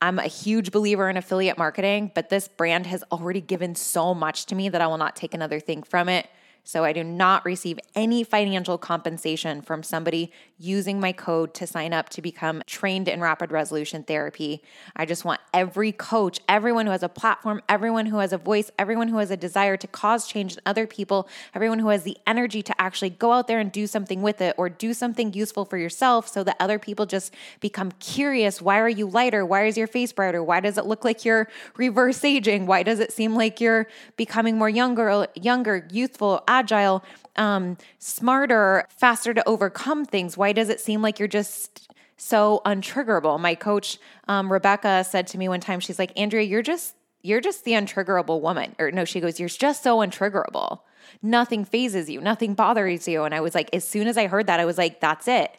I'm 0.02 0.20
a 0.20 0.28
huge 0.28 0.72
believer 0.72 1.10
in 1.10 1.16
affiliate 1.16 1.58
marketing, 1.58 2.12
but 2.14 2.30
this 2.30 2.50
brand 2.50 2.86
has 2.88 3.04
already 3.12 3.42
given 3.42 3.76
so 3.76 4.14
much 4.14 4.46
to 4.48 4.56
me 4.56 4.68
that 4.70 4.82
I 4.82 4.88
will 4.88 4.98
not 4.98 5.16
take 5.16 5.34
another 5.34 5.62
thing 5.62 5.84
from 5.84 6.10
it. 6.10 6.28
So 6.68 6.84
I 6.84 6.94
do 6.94 7.04
not 7.04 7.46
receive 7.46 7.80
any 7.94 8.24
financial 8.24 8.80
compensation 8.80 9.62
from 9.62 9.84
somebody 9.84 10.32
using 10.58 11.00
my 11.00 11.12
code 11.12 11.54
to 11.54 11.68
sign 11.68 11.94
up 11.94 12.10
to 12.10 12.24
become 12.24 12.64
trained 12.66 13.08
in 13.08 13.22
rapid 13.22 13.52
resolution 13.52 14.02
therapy. 14.02 14.64
I 14.96 15.06
just 15.06 15.24
want 15.24 15.42
every 15.54 15.92
coach, 15.92 16.40
everyone 16.50 16.88
who 16.88 16.92
has 16.92 17.04
a 17.04 17.10
platform, 17.10 17.62
everyone 17.70 18.08
who 18.08 18.18
has 18.18 18.34
a 18.34 18.40
voice, 18.40 18.72
everyone 18.80 19.10
who 19.10 19.18
has 19.18 19.30
a 19.30 19.38
desire 19.38 19.78
to 19.78 19.86
cause 19.86 20.28
change 20.28 20.54
in 20.54 20.60
other 20.66 20.88
people, 20.88 21.30
everyone 21.54 21.78
who 21.78 21.90
has 21.90 22.02
the 22.02 22.18
energy 22.26 22.64
to 22.64 22.82
actually 22.82 23.12
go 23.12 23.32
out 23.32 23.48
there 23.48 23.60
and 23.60 23.72
do 23.72 23.86
something 23.86 24.24
with 24.24 24.42
it 24.42 24.56
or 24.58 24.68
do 24.68 24.92
something 24.92 25.34
useful 25.34 25.66
for 25.66 25.78
yourself 25.78 26.28
so 26.28 26.44
that 26.44 26.56
other 26.60 26.80
people 26.80 27.06
just 27.06 27.32
become 27.60 27.92
curious. 28.00 28.60
Why 28.60 28.80
are 28.80 28.90
you 28.90 29.08
lighter? 29.08 29.46
Why 29.46 29.66
is 29.66 29.78
your 29.78 29.88
face 29.88 30.12
brighter? 30.12 30.42
Why 30.42 30.62
does 30.62 30.80
it 30.80 30.88
look 30.88 31.06
like 31.06 31.26
you're 31.26 31.48
reverse 31.78 32.24
aging? 32.24 32.66
Why 32.66 32.82
does 32.82 33.00
it 33.00 33.14
seem 33.14 33.36
like 33.36 33.62
you're 33.62 33.88
becoming 34.18 34.58
more 34.58 34.70
younger, 34.70 35.28
younger, 35.36 35.88
youthful, 35.92 36.44
agile? 36.60 37.04
um, 37.36 37.78
smarter, 38.00 38.88
faster 38.90 39.34
to 39.34 39.48
overcome 39.48 40.06
things? 40.06 40.38
Why 40.38 40.54
does 40.54 40.70
it 40.70 40.80
seem 40.80 41.02
like 41.02 41.20
you're 41.20 41.28
just 41.28 41.92
so 42.18 42.62
untriggerable? 42.66 43.40
My 43.40 43.56
coach, 43.56 43.98
um, 44.28 44.52
Rebecca, 44.52 45.04
said 45.04 45.28
to 45.28 45.38
me 45.38 45.50
one 45.50 45.60
time, 45.60 45.80
she's 45.80 46.00
like, 46.00 46.18
Andrea, 46.18 46.44
you're 46.44 46.62
just 46.62 46.96
you're 47.22 47.42
just 47.42 47.64
the 47.64 47.72
untriggerable 47.72 48.40
woman. 48.40 48.76
Or 48.78 48.92
no, 48.92 49.04
she 49.04 49.20
goes, 49.20 49.40
You're 49.40 49.50
just 49.50 49.82
so 49.82 49.98
untriggerable. 49.98 50.82
Nothing 51.24 51.66
phases 51.66 52.10
you, 52.10 52.22
nothing 52.22 52.54
bothers 52.54 53.08
you. 53.08 53.24
And 53.24 53.34
I 53.34 53.42
was 53.42 53.56
like, 53.56 53.70
as 53.74 53.88
soon 53.88 54.08
as 54.08 54.18
I 54.18 54.28
heard 54.28 54.48
that, 54.48 54.60
I 54.60 54.66
was 54.66 54.78
like, 54.78 55.00
that's 55.00 55.28
it. 55.28 55.52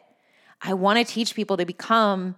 I 0.61 0.73
want 0.73 0.99
to 0.99 1.05
teach 1.05 1.35
people 1.35 1.57
to 1.57 1.65
become 1.65 2.35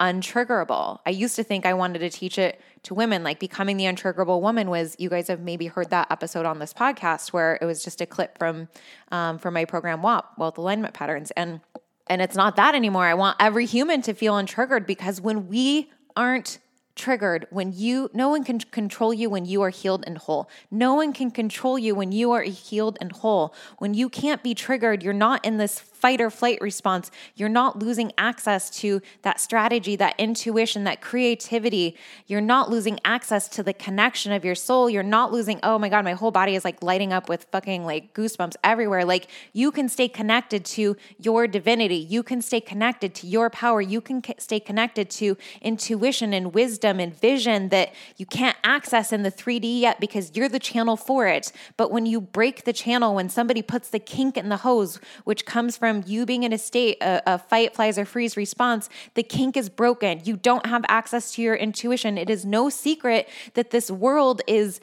untriggerable. 0.00 1.00
I 1.04 1.10
used 1.10 1.36
to 1.36 1.44
think 1.44 1.66
I 1.66 1.74
wanted 1.74 2.00
to 2.00 2.10
teach 2.10 2.38
it 2.38 2.60
to 2.84 2.94
women, 2.94 3.22
like 3.22 3.40
becoming 3.40 3.76
the 3.76 3.84
untriggerable 3.84 4.40
woman 4.40 4.70
was. 4.70 4.96
You 4.98 5.08
guys 5.08 5.28
have 5.28 5.40
maybe 5.40 5.66
heard 5.66 5.90
that 5.90 6.10
episode 6.10 6.46
on 6.46 6.58
this 6.58 6.72
podcast 6.72 7.32
where 7.32 7.58
it 7.60 7.64
was 7.64 7.82
just 7.82 8.00
a 8.00 8.06
clip 8.06 8.38
from 8.38 8.68
um, 9.10 9.38
from 9.38 9.54
my 9.54 9.64
program 9.64 10.02
WAP, 10.02 10.38
Wealth 10.38 10.58
Alignment 10.58 10.94
Patterns, 10.94 11.30
and 11.32 11.60
and 12.08 12.22
it's 12.22 12.36
not 12.36 12.56
that 12.56 12.74
anymore. 12.74 13.04
I 13.04 13.14
want 13.14 13.36
every 13.40 13.66
human 13.66 14.02
to 14.02 14.14
feel 14.14 14.34
untriggered 14.34 14.86
because 14.86 15.20
when 15.20 15.48
we 15.48 15.90
aren't 16.16 16.58
triggered 16.98 17.46
when 17.50 17.72
you 17.72 18.10
no 18.12 18.28
one 18.28 18.42
can 18.42 18.58
control 18.58 19.14
you 19.14 19.30
when 19.30 19.44
you 19.44 19.62
are 19.62 19.70
healed 19.70 20.02
and 20.06 20.18
whole 20.18 20.50
no 20.70 20.94
one 20.94 21.12
can 21.12 21.30
control 21.30 21.78
you 21.78 21.94
when 21.94 22.10
you 22.10 22.32
are 22.32 22.42
healed 22.42 22.98
and 23.00 23.12
whole 23.12 23.54
when 23.78 23.94
you 23.94 24.08
can't 24.08 24.42
be 24.42 24.52
triggered 24.52 25.00
you're 25.02 25.14
not 25.14 25.42
in 25.44 25.56
this 25.58 25.78
fight 26.00 26.20
or 26.20 26.30
flight 26.30 26.60
response, 26.60 27.10
you're 27.34 27.48
not 27.48 27.78
losing 27.78 28.12
access 28.16 28.70
to 28.80 29.02
that 29.22 29.40
strategy, 29.40 29.96
that 29.96 30.14
intuition, 30.18 30.84
that 30.84 31.00
creativity. 31.00 31.96
You're 32.26 32.40
not 32.40 32.70
losing 32.70 33.00
access 33.04 33.48
to 33.48 33.62
the 33.62 33.72
connection 33.72 34.32
of 34.32 34.44
your 34.44 34.54
soul. 34.54 34.88
You're 34.88 35.02
not 35.02 35.32
losing, 35.32 35.58
oh 35.62 35.78
my 35.78 35.88
God, 35.88 36.04
my 36.04 36.12
whole 36.12 36.30
body 36.30 36.54
is 36.54 36.64
like 36.64 36.82
lighting 36.82 37.12
up 37.12 37.28
with 37.28 37.46
fucking 37.50 37.84
like 37.84 38.14
goosebumps 38.14 38.54
everywhere. 38.62 39.04
Like 39.04 39.28
you 39.52 39.72
can 39.72 39.88
stay 39.88 40.08
connected 40.08 40.64
to 40.76 40.96
your 41.18 41.46
divinity. 41.46 41.96
You 41.96 42.22
can 42.22 42.40
stay 42.40 42.60
connected 42.60 43.14
to 43.16 43.26
your 43.26 43.50
power. 43.50 43.80
You 43.80 44.00
can 44.00 44.22
stay 44.38 44.60
connected 44.60 45.10
to 45.10 45.36
intuition 45.60 46.32
and 46.32 46.54
wisdom 46.54 47.00
and 47.00 47.14
vision 47.14 47.70
that 47.70 47.92
you 48.16 48.26
can't 48.26 48.56
access 48.62 49.12
in 49.12 49.22
the 49.24 49.32
3D 49.32 49.80
yet 49.80 49.98
because 49.98 50.36
you're 50.36 50.48
the 50.48 50.58
channel 50.58 50.96
for 50.96 51.26
it. 51.26 51.50
But 51.76 51.90
when 51.90 52.06
you 52.06 52.20
break 52.20 52.64
the 52.64 52.72
channel, 52.72 53.14
when 53.14 53.28
somebody 53.28 53.62
puts 53.62 53.88
the 53.88 53.98
kink 53.98 54.36
in 54.36 54.48
the 54.48 54.58
hose, 54.58 55.00
which 55.24 55.44
comes 55.44 55.76
from 55.76 55.87
from 55.88 56.04
you 56.06 56.26
being 56.26 56.42
in 56.42 56.52
a 56.52 56.58
state, 56.58 56.98
a, 57.00 57.22
a 57.34 57.38
fight, 57.38 57.74
flies, 57.74 57.98
or 57.98 58.04
freeze 58.04 58.36
response, 58.36 58.90
the 59.14 59.22
kink 59.22 59.56
is 59.56 59.70
broken. 59.70 60.20
You 60.22 60.36
don't 60.36 60.66
have 60.66 60.84
access 60.86 61.32
to 61.32 61.42
your 61.42 61.54
intuition. 61.54 62.18
It 62.18 62.28
is 62.28 62.44
no 62.44 62.68
secret 62.68 63.26
that 63.54 63.70
this 63.70 63.90
world 63.90 64.42
is 64.46 64.80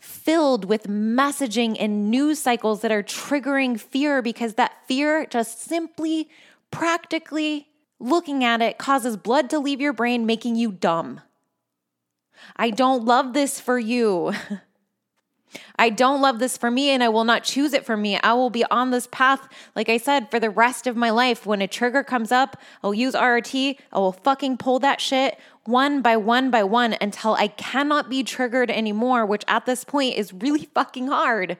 filled 0.00 0.64
with 0.64 0.88
messaging 0.88 1.76
and 1.78 2.10
news 2.10 2.40
cycles 2.40 2.80
that 2.80 2.90
are 2.90 3.04
triggering 3.04 3.78
fear 3.78 4.20
because 4.20 4.54
that 4.54 4.72
fear 4.88 5.26
just 5.26 5.62
simply, 5.62 6.28
practically 6.72 7.68
looking 8.00 8.42
at 8.42 8.60
it 8.60 8.78
causes 8.78 9.16
blood 9.16 9.48
to 9.50 9.60
leave 9.60 9.80
your 9.80 9.92
brain, 9.92 10.26
making 10.26 10.56
you 10.56 10.72
dumb. 10.72 11.20
I 12.56 12.70
don't 12.70 13.04
love 13.04 13.32
this 13.32 13.60
for 13.60 13.78
you. 13.78 14.32
I 15.78 15.90
don't 15.90 16.20
love 16.20 16.38
this 16.38 16.56
for 16.56 16.70
me 16.70 16.90
and 16.90 17.02
I 17.02 17.08
will 17.08 17.24
not 17.24 17.44
choose 17.44 17.72
it 17.72 17.84
for 17.84 17.96
me. 17.96 18.18
I 18.18 18.32
will 18.34 18.50
be 18.50 18.64
on 18.64 18.90
this 18.90 19.08
path, 19.10 19.48
like 19.74 19.88
I 19.88 19.96
said, 19.96 20.30
for 20.30 20.40
the 20.40 20.50
rest 20.50 20.86
of 20.86 20.96
my 20.96 21.10
life. 21.10 21.46
When 21.46 21.62
a 21.62 21.68
trigger 21.68 22.02
comes 22.02 22.32
up, 22.32 22.56
I'll 22.82 22.94
use 22.94 23.14
RRT. 23.14 23.78
I 23.92 23.98
will 23.98 24.12
fucking 24.12 24.58
pull 24.58 24.78
that 24.80 25.00
shit 25.00 25.38
one 25.64 26.00
by 26.00 26.16
one 26.16 26.50
by 26.50 26.62
one 26.62 26.96
until 27.00 27.34
I 27.34 27.48
cannot 27.48 28.08
be 28.08 28.22
triggered 28.22 28.70
anymore, 28.70 29.26
which 29.26 29.44
at 29.48 29.66
this 29.66 29.84
point 29.84 30.16
is 30.16 30.32
really 30.32 30.68
fucking 30.74 31.08
hard 31.08 31.58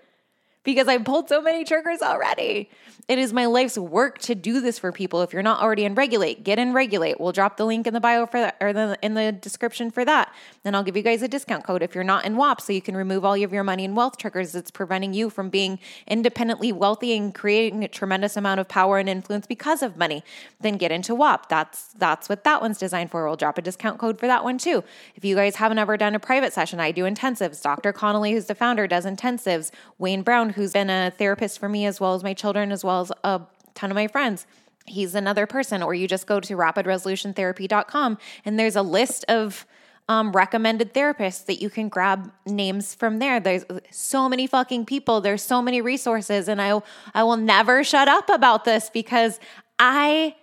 because 0.67 0.89
I've 0.89 1.05
pulled 1.05 1.29
so 1.29 1.41
many 1.41 1.65
triggers 1.65 2.03
already. 2.03 2.69
It 3.09 3.21
is 3.21 3.33
my 3.33 3.47
life's 3.47 3.79
work 3.79 4.19
to 4.23 4.35
do 4.35 4.61
this 4.61 4.81
for 4.81 4.91
people. 4.91 5.23
If 5.23 5.33
you're 5.33 5.41
not 5.41 5.63
already 5.63 5.85
in 5.85 5.95
Regulate, 5.95 6.43
get 6.43 6.59
in 6.59 6.73
Regulate. 6.73 7.21
We'll 7.21 7.31
drop 7.31 7.57
the 7.57 7.65
link 7.65 7.87
in 7.87 7.95
the 7.95 8.01
bio 8.01 8.27
for 8.27 8.41
that 8.41 8.57
or 8.61 8.73
the, 8.73 8.99
in 9.01 9.15
the 9.15 9.31
description 9.31 9.93
for 9.93 10.05
that. 10.05 10.35
Then 10.65 10.75
I'll 10.75 10.83
give 10.83 10.97
you 10.97 11.05
guys 11.05 11.23
a 11.23 11.29
discount 11.29 11.63
code 11.63 11.85
if 11.85 11.95
you're 11.95 12.03
not 12.03 12.27
in 12.27 12.37
WAP 12.37 12.61
so 12.61 12.73
you 12.73 12.83
can 12.83 12.97
remove 12.97 13.25
all 13.25 13.41
of 13.41 13.53
your 13.53 13.63
money 13.63 13.85
and 13.85 13.97
wealth 13.97 14.19
triggers 14.19 14.51
that's 14.51 14.73
preventing 14.73 15.15
you 15.15 15.31
from 15.31 15.51
being 15.51 15.79
independently 16.09 16.73
wealthy 16.73 17.17
and 17.17 17.33
creating 17.33 17.85
a 17.85 17.89
tremendous 17.89 18.37
amount 18.37 18.59
of 18.59 18.67
power 18.67 18.99
and 18.99 19.09
influence 19.09 19.47
because 19.47 19.85
of 19.85 19.97
money. 19.97 20.25
Then 20.61 20.77
get 20.77 20.91
into 20.91 21.15
WAP. 21.15 21.49
That's 21.49 21.93
that's 21.93 22.29
what 22.29 22.43
that 22.43 22.61
one's 22.61 22.79
designed 22.79 23.13
for. 23.13 23.25
We'll 23.25 23.37
drop 23.37 23.57
a 23.57 23.63
discount 23.63 24.01
code 24.01 24.19
for 24.19 24.27
that 24.27 24.43
one 24.43 24.59
too. 24.59 24.83
If 25.15 25.25
you 25.25 25.37
guys 25.37 25.55
haven't 25.55 25.79
ever 25.79 25.97
done 25.97 26.17
a 26.17 26.19
private 26.19 26.53
session, 26.53 26.81
I 26.81 26.91
do 26.91 27.05
intensives. 27.05 27.63
Dr. 27.63 27.93
Connelly, 27.93 28.33
who's 28.33 28.47
the 28.47 28.57
founder, 28.57 28.89
does 28.89 29.07
intensives. 29.07 29.71
Wayne 29.99 30.23
Brown, 30.23 30.56
who's 30.57 30.73
been 30.73 30.91
a 30.91 31.13
therapist 31.17 31.59
for 31.59 31.69
me 31.69 31.87
as 31.87 32.01
well 32.01 32.15
as 32.15 32.25
my 32.25 32.35
children, 32.35 32.73
as 32.73 32.83
well 32.83 33.03
as 33.03 33.13
a 33.23 33.43
ton 33.75 33.91
of 33.91 33.95
my 33.95 34.09
friends. 34.09 34.47
He's 34.87 35.15
another 35.15 35.47
person, 35.47 35.83
or 35.83 35.95
you 35.95 36.09
just 36.09 36.27
go 36.27 36.41
to 36.41 36.57
rapidresolutiontherapy.com 36.57 38.19
and 38.45 38.59
there's 38.59 38.77
a 38.77 38.83
list 38.83 39.25
of 39.29 39.67
um, 40.09 40.33
recommended 40.33 40.95
therapists 40.95 41.47
that 41.47 41.61
you 41.61 41.69
can 41.69 41.89
grab 41.89 42.31
names 42.47 42.95
from 42.95 43.19
there. 43.19 43.41
There's 43.41 43.65
so 43.91 44.29
many 44.29 44.47
fucking 44.47 44.87
people. 44.87 45.21
There's 45.21 45.43
so 45.43 45.61
many 45.61 45.81
resources, 45.81 46.49
and 46.49 46.63
I 46.63 46.81
I 47.15 47.25
will 47.25 47.37
never 47.37 47.83
shut 47.83 48.09
up 48.09 48.29
about 48.29 48.65
this 48.65 48.89
because 48.89 49.41
I 49.79 50.37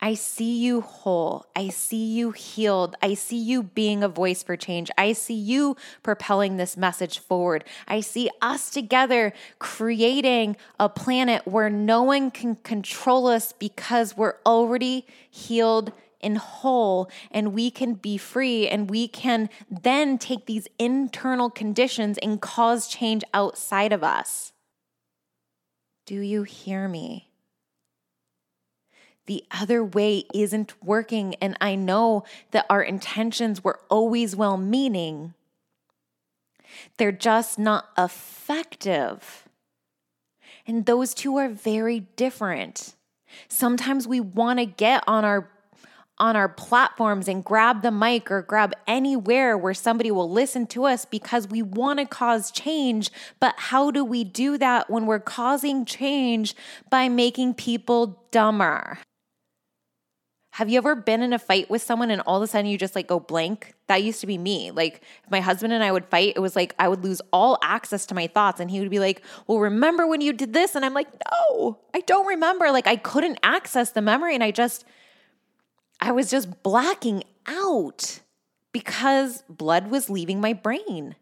I 0.02 0.14
see 0.14 0.56
you 0.56 0.80
whole. 0.80 1.46
I 1.54 1.68
see 1.68 2.04
you 2.04 2.30
healed. 2.30 2.96
I 3.02 3.14
see 3.14 3.36
you 3.36 3.62
being 3.62 4.02
a 4.02 4.08
voice 4.08 4.42
for 4.42 4.56
change. 4.56 4.90
I 4.96 5.12
see 5.12 5.34
you 5.34 5.76
propelling 6.02 6.56
this 6.56 6.76
message 6.76 7.18
forward. 7.18 7.64
I 7.86 8.00
see 8.00 8.30
us 8.40 8.70
together 8.70 9.34
creating 9.58 10.56
a 10.78 10.88
planet 10.88 11.46
where 11.46 11.68
no 11.68 12.02
one 12.02 12.30
can 12.30 12.56
control 12.56 13.26
us 13.26 13.52
because 13.52 14.16
we're 14.16 14.36
already 14.46 15.06
healed 15.30 15.92
and 16.22 16.38
whole 16.38 17.10
and 17.30 17.52
we 17.52 17.70
can 17.70 17.94
be 17.94 18.16
free 18.16 18.68
and 18.68 18.88
we 18.90 19.06
can 19.08 19.48
then 19.70 20.18
take 20.18 20.46
these 20.46 20.68
internal 20.78 21.50
conditions 21.50 22.18
and 22.18 22.40
cause 22.40 22.88
change 22.88 23.22
outside 23.34 23.92
of 23.92 24.02
us. 24.02 24.52
Do 26.06 26.20
you 26.20 26.42
hear 26.42 26.88
me? 26.88 27.29
The 29.26 29.44
other 29.50 29.84
way 29.84 30.24
isn't 30.34 30.74
working. 30.82 31.34
And 31.36 31.56
I 31.60 31.74
know 31.74 32.24
that 32.50 32.66
our 32.68 32.82
intentions 32.82 33.62
were 33.62 33.80
always 33.88 34.34
well 34.34 34.56
meaning, 34.56 35.34
they're 36.96 37.12
just 37.12 37.58
not 37.58 37.88
effective. 37.98 39.48
And 40.66 40.86
those 40.86 41.14
two 41.14 41.36
are 41.36 41.48
very 41.48 42.00
different. 42.16 42.94
Sometimes 43.48 44.06
we 44.06 44.20
want 44.20 44.58
to 44.58 44.66
get 44.66 45.02
on 45.06 45.24
our 45.24 45.50
on 46.20 46.36
our 46.36 46.48
platforms 46.48 47.26
and 47.26 47.42
grab 47.42 47.80
the 47.80 47.90
mic 47.90 48.30
or 48.30 48.42
grab 48.42 48.74
anywhere 48.86 49.56
where 49.56 49.72
somebody 49.72 50.10
will 50.10 50.30
listen 50.30 50.66
to 50.66 50.84
us 50.84 51.06
because 51.06 51.48
we 51.48 51.62
want 51.62 51.98
to 51.98 52.04
cause 52.04 52.50
change. 52.50 53.10
But 53.40 53.54
how 53.56 53.90
do 53.90 54.04
we 54.04 54.22
do 54.22 54.58
that 54.58 54.90
when 54.90 55.06
we're 55.06 55.18
causing 55.18 55.86
change 55.86 56.54
by 56.90 57.08
making 57.08 57.54
people 57.54 58.22
dumber? 58.30 58.98
Have 60.52 60.68
you 60.68 60.78
ever 60.78 60.96
been 60.96 61.22
in 61.22 61.32
a 61.32 61.38
fight 61.38 61.70
with 61.70 61.80
someone 61.80 62.10
and 62.10 62.20
all 62.22 62.36
of 62.36 62.42
a 62.42 62.46
sudden 62.46 62.66
you 62.66 62.76
just 62.76 62.96
like 62.96 63.06
go 63.06 63.20
blank? 63.20 63.74
That 63.86 64.02
used 64.02 64.20
to 64.20 64.26
be 64.26 64.36
me. 64.36 64.72
Like 64.72 65.02
if 65.24 65.30
my 65.30 65.40
husband 65.40 65.72
and 65.72 65.82
I 65.82 65.92
would 65.92 66.06
fight, 66.06 66.32
it 66.34 66.40
was 66.40 66.56
like 66.56 66.74
I 66.78 66.88
would 66.88 67.04
lose 67.04 67.22
all 67.32 67.56
access 67.62 68.04
to 68.06 68.14
my 68.14 68.26
thoughts 68.26 68.58
and 68.58 68.70
he 68.70 68.80
would 68.80 68.90
be 68.90 68.98
like, 68.98 69.22
"Well, 69.46 69.58
remember 69.58 70.06
when 70.06 70.20
you 70.20 70.32
did 70.32 70.52
this?" 70.52 70.74
And 70.74 70.84
I'm 70.84 70.94
like, 70.94 71.08
"No, 71.30 71.78
I 71.94 72.00
don't 72.00 72.26
remember." 72.26 72.72
Like 72.72 72.88
I 72.88 72.96
couldn't 72.96 73.38
access 73.44 73.92
the 73.92 74.02
memory 74.02 74.34
and 74.34 74.42
I 74.42 74.50
just 74.50 74.84
I 76.00 76.10
was 76.12 76.30
just 76.30 76.62
blacking 76.64 77.22
out 77.46 78.20
because 78.72 79.42
blood 79.48 79.88
was 79.88 80.10
leaving 80.10 80.40
my 80.40 80.52
brain. 80.52 81.14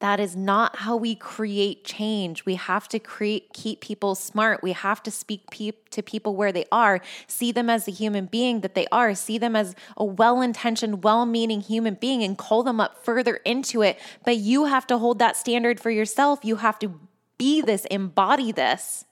That 0.00 0.20
is 0.20 0.36
not 0.36 0.76
how 0.76 0.94
we 0.96 1.14
create 1.14 1.82
change. 1.84 2.44
We 2.44 2.56
have 2.56 2.86
to 2.88 2.98
create 2.98 3.54
keep 3.54 3.80
people 3.80 4.14
smart. 4.14 4.62
We 4.62 4.72
have 4.72 5.02
to 5.04 5.10
speak 5.10 5.50
pe- 5.50 5.72
to 5.90 6.02
people 6.02 6.36
where 6.36 6.52
they 6.52 6.66
are, 6.70 7.00
see 7.26 7.50
them 7.50 7.70
as 7.70 7.86
the 7.86 7.92
human 7.92 8.26
being 8.26 8.60
that 8.60 8.74
they 8.74 8.86
are, 8.92 9.14
see 9.14 9.38
them 9.38 9.56
as 9.56 9.74
a 9.96 10.04
well-intentioned, 10.04 11.02
well-meaning 11.02 11.62
human 11.62 11.94
being 11.94 12.22
and 12.22 12.36
call 12.36 12.62
them 12.62 12.78
up 12.78 13.02
further 13.02 13.36
into 13.36 13.80
it. 13.80 13.98
But 14.22 14.36
you 14.36 14.66
have 14.66 14.86
to 14.88 14.98
hold 14.98 15.18
that 15.20 15.36
standard 15.36 15.80
for 15.80 15.90
yourself. 15.90 16.40
You 16.42 16.56
have 16.56 16.78
to 16.80 17.00
be 17.38 17.62
this, 17.62 17.86
embody 17.86 18.52
this. 18.52 19.06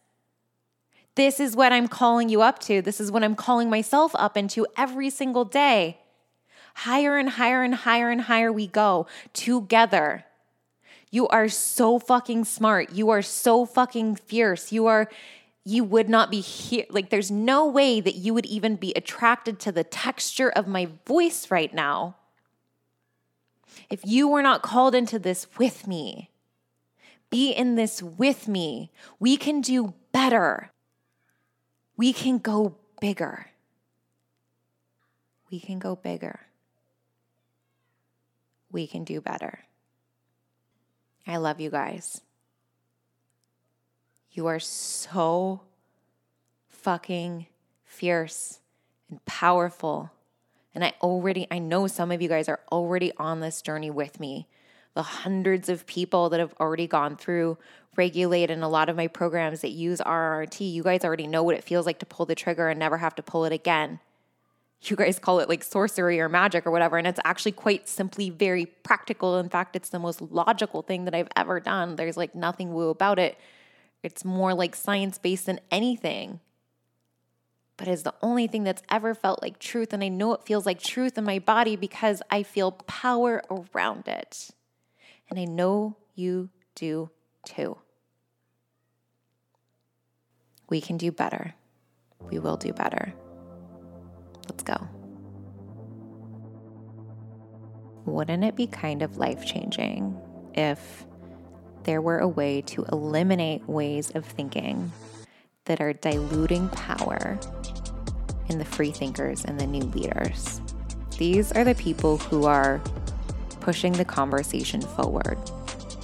This 1.14 1.40
is 1.40 1.56
what 1.56 1.72
I'm 1.72 1.88
calling 1.88 2.28
you 2.28 2.42
up 2.42 2.58
to. 2.60 2.82
This 2.82 3.00
is 3.00 3.10
what 3.10 3.24
I'm 3.24 3.36
calling 3.36 3.70
myself 3.70 4.12
up 4.16 4.36
into 4.36 4.66
every 4.76 5.08
single 5.08 5.46
day. 5.46 6.00
Higher 6.74 7.16
and 7.16 7.30
higher 7.30 7.62
and 7.62 7.74
higher 7.74 8.10
and 8.10 8.22
higher 8.22 8.52
we 8.52 8.66
go 8.66 9.06
together. 9.32 10.26
You 11.14 11.28
are 11.28 11.48
so 11.48 12.00
fucking 12.00 12.44
smart. 12.44 12.90
You 12.90 13.10
are 13.10 13.22
so 13.22 13.66
fucking 13.66 14.16
fierce. 14.16 14.72
You 14.72 14.86
are, 14.86 15.08
you 15.64 15.84
would 15.84 16.08
not 16.08 16.28
be 16.28 16.40
here. 16.40 16.86
Like, 16.90 17.10
there's 17.10 17.30
no 17.30 17.68
way 17.68 18.00
that 18.00 18.16
you 18.16 18.34
would 18.34 18.46
even 18.46 18.74
be 18.74 18.92
attracted 18.96 19.60
to 19.60 19.70
the 19.70 19.84
texture 19.84 20.50
of 20.50 20.66
my 20.66 20.88
voice 21.06 21.52
right 21.52 21.72
now 21.72 22.16
if 23.88 24.00
you 24.04 24.26
were 24.26 24.42
not 24.42 24.62
called 24.62 24.92
into 24.92 25.20
this 25.20 25.46
with 25.56 25.86
me. 25.86 26.30
Be 27.30 27.52
in 27.52 27.76
this 27.76 28.02
with 28.02 28.48
me. 28.48 28.90
We 29.20 29.36
can 29.36 29.60
do 29.60 29.94
better. 30.10 30.72
We 31.96 32.12
can 32.12 32.38
go 32.38 32.74
bigger. 33.00 33.52
We 35.48 35.60
can 35.60 35.78
go 35.78 35.94
bigger. 35.94 36.40
We 38.72 38.88
can 38.88 39.04
do 39.04 39.20
better. 39.20 39.60
I 41.26 41.36
love 41.36 41.60
you 41.60 41.70
guys. 41.70 42.20
You 44.32 44.46
are 44.46 44.60
so 44.60 45.62
fucking 46.68 47.46
fierce 47.84 48.58
and 49.08 49.24
powerful. 49.24 50.10
And 50.74 50.84
I 50.84 50.92
already, 51.00 51.46
I 51.50 51.60
know 51.60 51.86
some 51.86 52.10
of 52.10 52.20
you 52.20 52.28
guys 52.28 52.48
are 52.48 52.60
already 52.70 53.12
on 53.16 53.40
this 53.40 53.62
journey 53.62 53.90
with 53.90 54.18
me 54.18 54.48
the 54.94 55.02
hundreds 55.02 55.68
of 55.68 55.86
people 55.86 56.30
that 56.30 56.40
have 56.40 56.54
already 56.58 56.86
gone 56.86 57.16
through 57.16 57.58
regulate 57.96 58.50
and 58.50 58.62
a 58.62 58.68
lot 58.68 58.88
of 58.88 58.96
my 58.96 59.06
programs 59.06 59.60
that 59.60 59.70
use 59.70 60.00
RRT, 60.00 60.72
you 60.72 60.82
guys 60.82 61.04
already 61.04 61.26
know 61.26 61.42
what 61.42 61.56
it 61.56 61.64
feels 61.64 61.86
like 61.86 61.98
to 61.98 62.06
pull 62.06 62.26
the 62.26 62.34
trigger 62.34 62.68
and 62.68 62.78
never 62.78 62.98
have 62.98 63.14
to 63.16 63.22
pull 63.22 63.44
it 63.44 63.52
again. 63.52 64.00
You 64.90 64.96
guys 64.96 65.18
call 65.18 65.40
it 65.40 65.48
like 65.48 65.64
sorcery 65.64 66.20
or 66.20 66.28
magic 66.28 66.66
or 66.66 66.70
whatever, 66.70 66.98
and 66.98 67.06
it's 67.06 67.20
actually 67.24 67.52
quite 67.52 67.88
simply 67.88 68.30
very 68.30 68.66
practical. 68.66 69.38
In 69.38 69.48
fact, 69.48 69.76
it's 69.76 69.88
the 69.88 69.98
most 69.98 70.20
logical 70.20 70.82
thing 70.82 71.04
that 71.06 71.14
I've 71.14 71.28
ever 71.36 71.60
done. 71.60 71.96
There's 71.96 72.16
like 72.16 72.34
nothing 72.34 72.72
woo 72.72 72.90
about 72.90 73.18
it. 73.18 73.38
It's 74.02 74.24
more 74.24 74.52
like 74.52 74.74
science 74.74 75.18
based 75.18 75.46
than 75.46 75.60
anything. 75.70 76.40
But 77.76 77.88
it's 77.88 78.02
the 78.02 78.14
only 78.22 78.46
thing 78.46 78.62
that's 78.62 78.82
ever 78.90 79.14
felt 79.14 79.42
like 79.42 79.58
truth. 79.58 79.92
And 79.92 80.04
I 80.04 80.08
know 80.08 80.32
it 80.34 80.44
feels 80.44 80.66
like 80.66 80.80
truth 80.80 81.18
in 81.18 81.24
my 81.24 81.38
body 81.38 81.74
because 81.74 82.22
I 82.30 82.42
feel 82.42 82.72
power 82.72 83.42
around 83.50 84.06
it 84.06 84.50
and 85.30 85.38
I 85.38 85.44
know 85.44 85.96
you 86.14 86.50
do 86.74 87.10
too. 87.44 87.78
We 90.68 90.80
can 90.80 90.96
do 90.96 91.10
better. 91.10 91.54
We 92.20 92.38
will 92.38 92.56
do 92.56 92.72
better. 92.72 93.14
Let's 94.48 94.62
go. 94.62 94.88
Wouldn't 98.04 98.44
it 98.44 98.54
be 98.54 98.66
kind 98.66 99.02
of 99.02 99.16
life 99.16 99.46
changing 99.46 100.20
if 100.54 101.06
there 101.84 102.02
were 102.02 102.18
a 102.18 102.28
way 102.28 102.60
to 102.62 102.84
eliminate 102.92 103.66
ways 103.68 104.10
of 104.14 104.24
thinking 104.24 104.92
that 105.64 105.80
are 105.80 105.94
diluting 105.94 106.68
power 106.68 107.38
in 108.48 108.58
the 108.58 108.64
free 108.64 108.90
thinkers 108.90 109.44
and 109.44 109.58
the 109.58 109.66
new 109.66 109.84
leaders? 109.84 110.60
These 111.16 111.52
are 111.52 111.64
the 111.64 111.74
people 111.74 112.18
who 112.18 112.44
are 112.44 112.82
pushing 113.60 113.92
the 113.94 114.04
conversation 114.04 114.82
forward, 114.82 115.38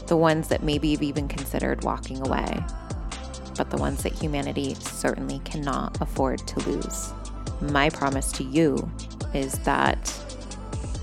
the 0.07 0.17
ones 0.17 0.49
that 0.49 0.63
maybe 0.63 0.93
have 0.93 1.03
even 1.03 1.29
considered 1.29 1.85
walking 1.85 2.27
away, 2.27 2.65
but 3.57 3.69
the 3.69 3.77
ones 3.77 4.03
that 4.05 4.13
humanity 4.13 4.75
certainly 4.75 5.41
cannot 5.41 6.01
afford 6.01 6.39
to 6.47 6.61
lose. 6.71 7.13
My 7.61 7.91
promise 7.91 8.33
to 8.33 8.45
you 8.45 8.91
is 9.35 9.53
that 9.61 10.13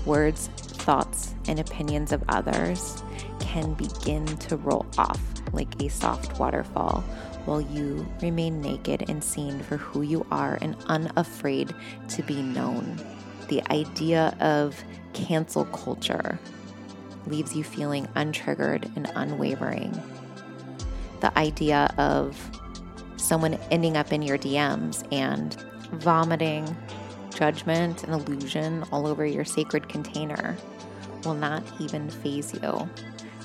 words, 0.04 0.48
thoughts, 0.48 1.34
and 1.46 1.60
opinions 1.60 2.12
of 2.12 2.24
others 2.28 3.02
can 3.38 3.74
begin 3.74 4.26
to 4.26 4.56
roll 4.56 4.86
off 4.96 5.20
like 5.52 5.80
a 5.82 5.88
soft 5.88 6.38
waterfall 6.38 7.02
while 7.44 7.60
you 7.60 8.06
remain 8.20 8.60
naked 8.60 9.08
and 9.08 9.22
seen 9.22 9.60
for 9.60 9.76
who 9.76 10.02
you 10.02 10.26
are 10.30 10.58
and 10.60 10.76
unafraid 10.86 11.74
to 12.08 12.22
be 12.22 12.42
known. 12.42 12.98
The 13.48 13.62
idea 13.72 14.36
of 14.40 14.82
cancel 15.14 15.64
culture 15.66 16.38
leaves 17.26 17.56
you 17.56 17.64
feeling 17.64 18.06
untriggered 18.16 18.94
and 18.96 19.10
unwavering. 19.14 19.98
The 21.20 21.36
idea 21.38 21.94
of 21.98 22.36
someone 23.16 23.54
ending 23.70 23.96
up 23.96 24.12
in 24.12 24.22
your 24.22 24.38
DMs 24.38 25.06
and 25.12 25.56
vomiting 25.92 26.76
judgment 27.34 28.04
and 28.04 28.12
illusion 28.12 28.84
all 28.92 29.06
over 29.06 29.24
your 29.24 29.44
sacred 29.44 29.88
container 29.88 30.56
will 31.24 31.34
not 31.34 31.62
even 31.80 32.08
phase 32.10 32.54
you. 32.54 32.88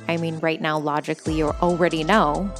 I 0.07 0.17
mean, 0.17 0.39
right 0.39 0.61
now, 0.61 0.77
logically, 0.77 1.35
you 1.35 1.49
already 1.49 2.03
know 2.03 2.51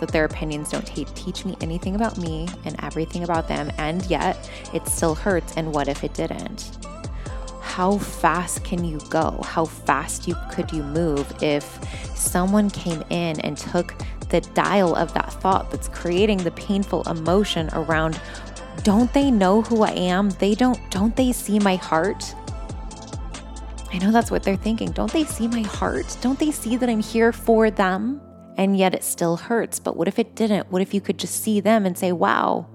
that 0.00 0.10
their 0.12 0.24
opinions 0.24 0.70
don't 0.70 0.86
t- 0.86 1.04
teach 1.14 1.44
me 1.44 1.56
anything 1.60 1.94
about 1.94 2.18
me 2.18 2.48
and 2.64 2.74
everything 2.82 3.22
about 3.22 3.48
them, 3.48 3.70
and 3.78 4.04
yet 4.06 4.50
it 4.72 4.86
still 4.88 5.14
hurts. 5.14 5.56
And 5.56 5.72
what 5.72 5.88
if 5.88 6.02
it 6.02 6.14
didn't? 6.14 6.70
how 7.70 7.96
fast 7.98 8.64
can 8.64 8.84
you 8.84 8.98
go? 9.10 9.40
How 9.44 9.64
fast 9.64 10.26
you 10.26 10.34
could 10.50 10.72
you 10.72 10.82
move 10.82 11.32
if 11.40 11.64
someone 12.16 12.68
came 12.68 13.02
in 13.10 13.38
and 13.40 13.56
took 13.56 13.94
the 14.28 14.40
dial 14.40 14.96
of 14.96 15.14
that 15.14 15.32
thought 15.34 15.70
that's 15.70 15.88
creating 15.88 16.38
the 16.38 16.50
painful 16.50 17.04
emotion 17.04 17.70
around 17.72 18.20
don't 18.82 19.12
they 19.12 19.30
know 19.30 19.62
who 19.62 19.82
I 19.82 19.90
am? 19.90 20.30
They 20.30 20.54
don't 20.54 20.78
don't 20.90 21.14
they 21.16 21.32
see 21.32 21.58
my 21.58 21.76
heart? 21.76 22.34
I 23.92 23.98
know 23.98 24.12
that's 24.12 24.30
what 24.30 24.42
they're 24.42 24.56
thinking. 24.56 24.92
Don't 24.92 25.12
they 25.12 25.24
see 25.24 25.48
my 25.48 25.62
heart? 25.62 26.16
Don't 26.20 26.38
they 26.38 26.50
see 26.50 26.76
that 26.76 26.88
I'm 26.88 27.00
here 27.00 27.32
for 27.32 27.70
them? 27.70 28.20
And 28.56 28.76
yet 28.76 28.94
it 28.94 29.02
still 29.02 29.36
hurts. 29.36 29.78
But 29.80 29.96
what 29.96 30.06
if 30.06 30.18
it 30.18 30.34
didn't? 30.34 30.70
What 30.70 30.82
if 30.82 30.94
you 30.94 31.00
could 31.00 31.18
just 31.18 31.42
see 31.42 31.60
them 31.60 31.86
and 31.86 31.98
say, 31.98 32.12
"Wow, 32.12 32.66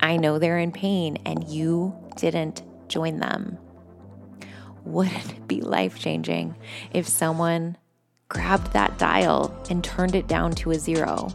I 0.00 0.16
know 0.16 0.38
they're 0.38 0.58
in 0.58 0.70
pain 0.70 1.18
and 1.24 1.48
you 1.48 1.94
didn't 2.16 2.62
join 2.88 3.18
them." 3.18 3.58
wouldn't 4.88 5.32
it 5.32 5.46
be 5.46 5.60
life 5.60 5.98
changing 5.98 6.56
if 6.92 7.06
someone 7.06 7.76
grabbed 8.28 8.72
that 8.72 8.98
dial 8.98 9.54
and 9.70 9.84
turned 9.84 10.14
it 10.14 10.26
down 10.26 10.52
to 10.52 10.70
a 10.70 10.74
zero 10.74 11.28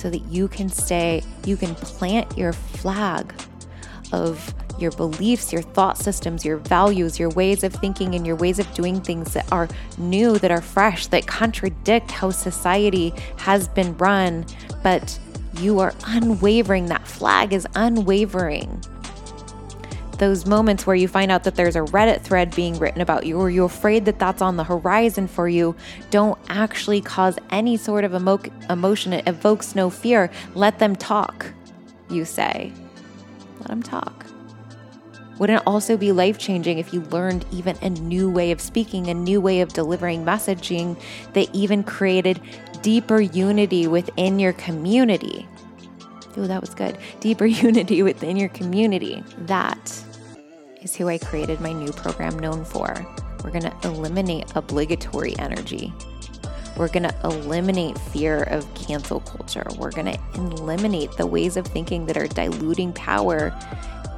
so 0.00 0.10
that 0.10 0.24
you 0.30 0.48
can 0.48 0.68
stay, 0.68 1.22
you 1.44 1.56
can 1.56 1.74
plant 1.74 2.38
your 2.38 2.52
flag 2.52 3.34
of 4.12 4.54
your 4.78 4.90
beliefs, 4.92 5.52
your 5.52 5.62
thought 5.62 5.98
systems, 5.98 6.44
your 6.44 6.56
values, 6.56 7.18
your 7.18 7.28
ways 7.30 7.62
of 7.62 7.72
thinking, 7.74 8.14
and 8.14 8.26
your 8.26 8.36
ways 8.36 8.58
of 8.58 8.72
doing 8.74 9.00
things 9.00 9.34
that 9.34 9.50
are 9.52 9.68
new, 9.98 10.38
that 10.38 10.50
are 10.50 10.62
fresh, 10.62 11.06
that 11.08 11.26
contradict 11.26 12.10
how 12.10 12.30
society 12.30 13.12
has 13.36 13.68
been 13.68 13.96
run, 13.98 14.46
but 14.82 15.18
you 15.58 15.80
are 15.80 15.92
unwavering. 16.06 16.86
That 16.86 17.06
flag 17.06 17.52
is 17.52 17.66
unwavering. 17.74 18.82
Those 20.20 20.44
moments 20.44 20.86
where 20.86 20.94
you 20.94 21.08
find 21.08 21.32
out 21.32 21.44
that 21.44 21.54
there's 21.54 21.76
a 21.76 21.80
Reddit 21.80 22.20
thread 22.20 22.54
being 22.54 22.78
written 22.78 23.00
about 23.00 23.24
you, 23.24 23.38
or 23.40 23.48
you're 23.48 23.64
afraid 23.64 24.04
that 24.04 24.18
that's 24.18 24.42
on 24.42 24.58
the 24.58 24.64
horizon 24.64 25.26
for 25.26 25.48
you, 25.48 25.74
don't 26.10 26.38
actually 26.50 27.00
cause 27.00 27.38
any 27.48 27.78
sort 27.78 28.04
of 28.04 28.12
emo- 28.12 28.42
emotion. 28.68 29.14
It 29.14 29.26
evokes 29.26 29.74
no 29.74 29.88
fear. 29.88 30.30
Let 30.54 30.78
them 30.78 30.94
talk, 30.94 31.46
you 32.10 32.26
say. 32.26 32.70
Let 33.60 33.68
them 33.68 33.82
talk. 33.82 34.26
Wouldn't 35.38 35.62
it 35.62 35.66
also 35.66 35.96
be 35.96 36.12
life 36.12 36.36
changing 36.36 36.76
if 36.76 36.92
you 36.92 37.00
learned 37.04 37.46
even 37.50 37.78
a 37.80 37.88
new 37.88 38.28
way 38.28 38.50
of 38.50 38.60
speaking, 38.60 39.06
a 39.06 39.14
new 39.14 39.40
way 39.40 39.62
of 39.62 39.72
delivering 39.72 40.22
messaging 40.22 41.00
that 41.32 41.48
even 41.54 41.82
created 41.82 42.42
deeper 42.82 43.22
unity 43.22 43.86
within 43.86 44.38
your 44.38 44.52
community? 44.52 45.48
Oh, 46.36 46.46
that 46.46 46.60
was 46.60 46.74
good. 46.74 46.98
Deeper 47.20 47.46
unity 47.66 48.02
within 48.02 48.36
your 48.36 48.50
community. 48.50 49.24
That 49.38 50.04
is 50.82 50.96
who 50.96 51.08
I 51.08 51.18
created 51.18 51.60
my 51.60 51.72
new 51.72 51.92
program 51.92 52.38
known 52.38 52.64
for. 52.64 53.06
We're 53.44 53.50
going 53.50 53.62
to 53.62 53.76
eliminate 53.84 54.52
obligatory 54.54 55.38
energy. 55.38 55.92
We're 56.76 56.88
going 56.88 57.02
to 57.04 57.14
eliminate 57.24 57.98
fear 57.98 58.44
of 58.44 58.72
cancel 58.74 59.20
culture. 59.20 59.66
We're 59.76 59.90
going 59.90 60.06
to 60.06 60.18
eliminate 60.34 61.12
the 61.12 61.26
ways 61.26 61.56
of 61.56 61.66
thinking 61.66 62.06
that 62.06 62.16
are 62.16 62.26
diluting 62.26 62.92
power 62.92 63.50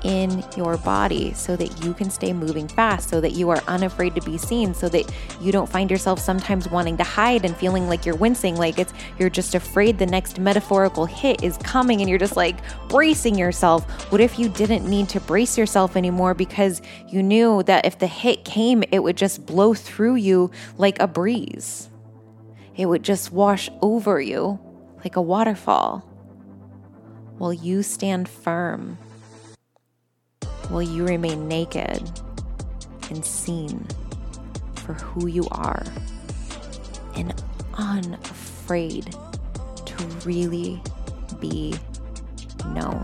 in 0.05 0.45
your 0.57 0.77
body 0.77 1.33
so 1.35 1.57
that 1.57 1.85
you 1.85 1.95
can 1.95 2.11
stay 2.11 2.33
moving 2.33 2.69
fast, 2.69 3.09
so 3.09 3.21
that 3.21 3.33
you 3.33 3.51
are 3.51 3.63
unafraid 3.69 4.15
to 4.15 4.21
be 4.23 4.37
seen, 4.37 4.75
so 4.75 4.89
that 4.89 5.13
you 5.41 5.53
don't 5.53 5.69
find 5.69 5.91
yourself 5.91 6.19
sometimes 6.19 6.69
wanting 6.69 6.97
to 6.97 7.05
hide 7.05 7.45
and 7.45 7.57
feeling 7.57 7.89
like 7.89 8.05
you're 8.05 8.17
wincing, 8.17 8.57
like 8.57 8.79
it's 8.79 8.93
you're 9.19 9.31
just 9.31 9.55
afraid 9.55 9.99
the 9.99 10.07
next 10.07 10.39
metaphorical 10.39 11.07
hit 11.07 11.43
is 11.43 11.57
coming 11.59 12.01
and 12.01 12.11
you're 12.11 12.19
just 12.19 12.37
like 12.37 12.57
bracing 12.89 13.37
yourself. 13.37 13.85
What 14.13 14.21
if 14.21 14.39
you 14.39 14.49
didn't 14.49 14.89
need 14.89 15.09
to 15.11 15.21
brace 15.21 15.57
yourself 15.57 15.97
anymore 15.97 16.35
because 16.35 16.83
you 17.09 17.23
knew 17.23 17.63
that 17.65 17.87
if 17.87 17.99
the 17.99 18.07
hit 18.07 18.45
came, 18.45 18.83
it 18.91 19.03
would 19.03 19.17
just 19.17 19.47
blow 19.47 19.75
through 19.75 20.17
you 20.17 20.51
like 20.79 21.01
a 21.01 21.07
breeze? 21.07 21.89
It 22.77 22.87
would 22.87 23.03
just 23.03 23.33
wash 23.33 23.69
over 23.81 24.21
you 24.21 24.59
like 25.05 25.17
a 25.17 25.23
waterfall 25.23 25.99
while 27.39 27.53
you 27.53 27.83
stand 27.83 28.29
firm 28.29 28.99
will 30.73 30.83
you 30.83 31.05
remain 31.05 31.47
naked 31.47 32.11
and 33.11 33.25
seen 33.25 33.87
for 34.75 34.95
who 34.95 35.27
you 35.27 35.47
are 35.53 35.85
and 37.15 37.35
unafraid 37.75 39.15
to 39.85 40.05
really 40.25 40.81
be 41.41 41.75
known. 42.69 43.03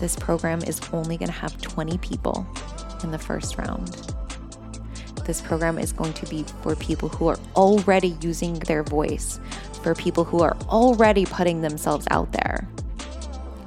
This 0.00 0.16
program 0.16 0.60
is 0.62 0.80
only 0.92 1.16
going 1.16 1.28
to 1.28 1.32
have 1.32 1.60
20 1.62 1.98
people 1.98 2.46
in 3.04 3.12
the 3.12 3.18
first 3.18 3.56
round. 3.56 4.12
This 5.24 5.40
program 5.40 5.78
is 5.78 5.92
going 5.92 6.12
to 6.14 6.26
be 6.26 6.42
for 6.62 6.74
people 6.76 7.08
who 7.08 7.28
are 7.28 7.38
already 7.56 8.16
using 8.20 8.58
their 8.60 8.82
voice, 8.82 9.38
for 9.82 9.94
people 9.94 10.24
who 10.24 10.42
are 10.42 10.56
already 10.68 11.24
putting 11.24 11.62
themselves 11.62 12.06
out 12.10 12.32
there. 12.32 12.68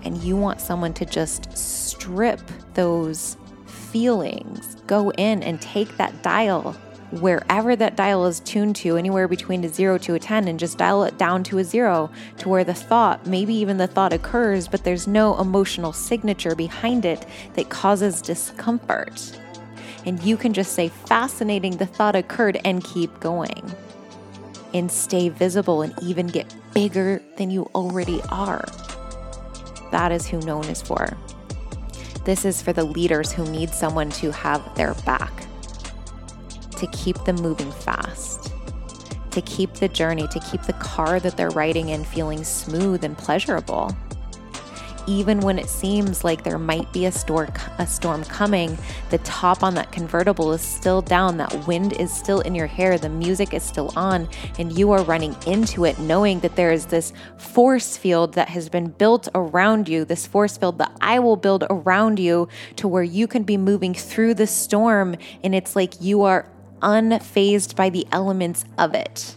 And 0.07 0.23
you 0.23 0.37
want 0.37 0.61
someone 0.61 0.93
to 0.93 1.05
just 1.05 1.57
strip 1.57 2.39
those 2.75 3.35
feelings, 3.65 4.75
go 4.87 5.11
in 5.11 5.43
and 5.43 5.61
take 5.61 5.97
that 5.97 6.23
dial 6.23 6.77
wherever 7.11 7.75
that 7.75 7.97
dial 7.97 8.25
is 8.25 8.39
tuned 8.39 8.77
to, 8.77 8.95
anywhere 8.95 9.27
between 9.27 9.65
a 9.65 9.67
zero 9.67 9.97
to 9.97 10.13
a 10.13 10.19
10, 10.19 10.47
and 10.47 10.57
just 10.57 10.77
dial 10.77 11.03
it 11.03 11.17
down 11.17 11.43
to 11.43 11.57
a 11.57 11.63
zero 11.65 12.09
to 12.37 12.47
where 12.47 12.63
the 12.63 12.73
thought, 12.73 13.27
maybe 13.27 13.53
even 13.53 13.75
the 13.75 13.87
thought 13.87 14.13
occurs, 14.13 14.69
but 14.69 14.85
there's 14.85 15.07
no 15.07 15.37
emotional 15.41 15.91
signature 15.91 16.55
behind 16.55 17.03
it 17.03 17.25
that 17.55 17.67
causes 17.67 18.21
discomfort. 18.21 19.37
And 20.05 20.23
you 20.23 20.37
can 20.37 20.53
just 20.53 20.71
say, 20.71 20.87
fascinating, 20.87 21.75
the 21.75 21.85
thought 21.85 22.15
occurred, 22.15 22.61
and 22.63 22.81
keep 22.81 23.19
going. 23.19 23.75
And 24.73 24.89
stay 24.89 25.27
visible 25.27 25.81
and 25.81 25.93
even 26.01 26.27
get 26.27 26.55
bigger 26.73 27.21
than 27.35 27.49
you 27.49 27.69
already 27.75 28.21
are. 28.29 28.63
That 29.91 30.11
is 30.11 30.27
who 30.27 30.39
known 30.41 30.65
is 30.65 30.81
for. 30.81 31.17
This 32.25 32.45
is 32.45 32.61
for 32.61 32.73
the 32.73 32.83
leaders 32.83 33.31
who 33.31 33.49
need 33.49 33.69
someone 33.69 34.09
to 34.11 34.31
have 34.31 34.75
their 34.75 34.93
back, 35.05 35.31
to 36.77 36.87
keep 36.87 37.23
them 37.23 37.37
moving 37.37 37.71
fast, 37.71 38.51
to 39.31 39.41
keep 39.41 39.73
the 39.75 39.87
journey, 39.87 40.27
to 40.27 40.39
keep 40.39 40.61
the 40.63 40.73
car 40.73 41.19
that 41.19 41.37
they're 41.37 41.51
riding 41.51 41.89
in 41.89 42.03
feeling 42.03 42.43
smooth 42.43 43.03
and 43.03 43.17
pleasurable 43.17 43.95
even 45.07 45.39
when 45.39 45.57
it 45.57 45.69
seems 45.69 46.23
like 46.23 46.43
there 46.43 46.59
might 46.59 46.91
be 46.91 47.05
a, 47.05 47.11
storm, 47.11 47.51
a 47.79 47.87
storm 47.87 48.23
coming, 48.25 48.77
the 49.09 49.17
top 49.19 49.63
on 49.63 49.73
that 49.75 49.91
convertible 49.91 50.51
is 50.51 50.61
still 50.61 51.01
down, 51.01 51.37
that 51.37 51.67
wind 51.67 51.93
is 51.93 52.13
still 52.13 52.41
in 52.41 52.53
your 52.53 52.67
hair, 52.67 52.97
the 52.97 53.09
music 53.09 53.53
is 53.53 53.63
still 53.63 53.91
on, 53.95 54.27
and 54.59 54.77
you 54.77 54.91
are 54.91 55.03
running 55.03 55.35
into 55.47 55.85
it 55.85 55.97
knowing 55.99 56.41
that 56.41 56.55
there 56.55 56.71
is 56.71 56.87
this 56.87 57.13
force 57.37 57.97
field 57.97 58.33
that 58.33 58.49
has 58.49 58.69
been 58.69 58.89
built 58.89 59.29
around 59.33 59.87
you, 59.87 60.03
this 60.05 60.27
force 60.27 60.57
field 60.57 60.77
that 60.77 60.91
I 61.01 61.19
will 61.19 61.37
build 61.37 61.63
around 61.69 62.19
you 62.19 62.49
to 62.75 62.87
where 62.87 63.03
you 63.03 63.27
can 63.27 63.43
be 63.43 63.57
moving 63.57 63.93
through 63.93 64.33
the 64.33 64.47
storm, 64.47 65.15
and 65.43 65.55
it's 65.55 65.75
like 65.75 66.01
you 66.01 66.23
are 66.23 66.45
unfazed 66.81 67.75
by 67.75 67.89
the 67.89 68.05
elements 68.11 68.65
of 68.77 68.93
it. 68.93 69.35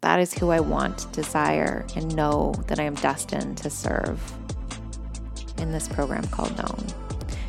That 0.00 0.20
is 0.20 0.34
who 0.34 0.50
I 0.50 0.60
want, 0.60 1.10
desire, 1.12 1.86
and 1.96 2.14
know 2.14 2.54
that 2.66 2.78
I 2.78 2.82
am 2.82 2.94
destined 2.94 3.56
to 3.58 3.70
serve 3.70 4.20
in 5.64 5.72
this 5.72 5.88
program 5.88 6.24
called 6.28 6.56
Known. 6.56 6.86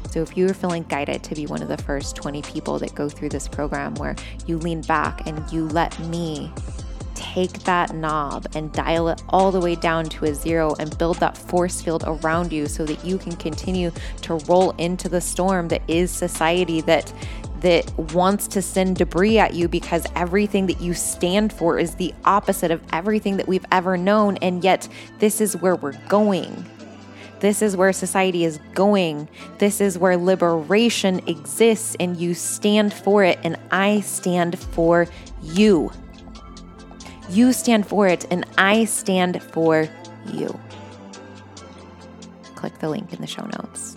So, 0.10 0.22
if 0.22 0.38
you 0.38 0.50
are 0.50 0.54
feeling 0.54 0.84
guided 0.84 1.24
to 1.24 1.36
be 1.36 1.46
one 1.46 1.62
of 1.62 1.68
the 1.68 1.78
first 1.78 2.16
20 2.16 2.42
people 2.42 2.80
that 2.80 2.96
go 2.96 3.10
through 3.10 3.30
this 3.30 3.48
program 3.50 3.94
where 3.96 4.16
you 4.48 4.58
lean 4.58 4.82
back 4.82 5.28
and 5.28 5.52
you 5.52 5.68
let 5.68 6.00
me 6.00 6.52
take 7.14 7.60
that 7.64 7.94
knob 7.94 8.48
and 8.56 8.72
dial 8.72 9.10
it 9.10 9.22
all 9.30 9.52
the 9.52 9.60
way 9.60 9.76
down 9.76 10.06
to 10.06 10.26
a 10.26 10.34
zero 10.34 10.74
and 10.80 10.98
build 10.98 11.18
that 11.18 11.38
force 11.38 11.82
field 11.82 12.04
around 12.08 12.54
you 12.54 12.66
so 12.68 12.86
that 12.86 13.04
you 13.04 13.18
can 13.18 13.36
continue 13.36 13.92
to 14.22 14.36
roll 14.48 14.72
into 14.72 15.10
the 15.10 15.20
storm 15.20 15.68
that 15.68 15.82
is 15.88 16.12
society 16.12 16.82
that 16.82 17.12
that 17.60 17.92
wants 18.14 18.48
to 18.48 18.62
send 18.62 18.96
debris 18.98 19.40
at 19.40 19.54
you 19.54 19.68
because 19.68 20.06
everything 20.16 20.68
that 20.68 20.80
you 20.80 20.94
stand 20.94 21.52
for 21.52 21.80
is 21.80 21.96
the 21.96 22.14
opposite 22.26 22.70
of 22.70 22.82
everything 22.94 23.38
that 23.38 23.48
we've 23.48 23.66
ever 23.72 23.98
known 23.98 24.38
and 24.38 24.64
yet 24.64 24.88
this 25.20 25.42
is 25.42 25.58
where 25.58 25.76
we're 25.76 25.98
going 26.08 26.66
this 27.46 27.62
is 27.62 27.78
where 27.78 27.94
society 27.94 28.44
is 28.44 28.60
going. 28.74 29.30
This 29.60 29.80
is 29.80 30.00
where 30.00 30.18
liberation 30.18 31.20
exists, 31.28 31.96
and 32.00 32.18
you 32.18 32.34
stand 32.34 32.92
for 32.92 33.24
it, 33.24 33.38
and 33.44 33.56
I 33.70 34.00
stand 34.00 34.58
for 34.58 35.08
you. 35.44 35.92
You 37.30 37.54
stand 37.54 37.86
for 37.86 38.08
it, 38.08 38.26
and 38.32 38.48
I 38.58 38.86
stand 38.86 39.44
for 39.44 39.88
you. 40.34 40.60
Click 42.56 42.80
the 42.80 42.90
link 42.90 43.14
in 43.14 43.22
the 43.22 43.28
show 43.28 43.46
notes. 43.46 43.95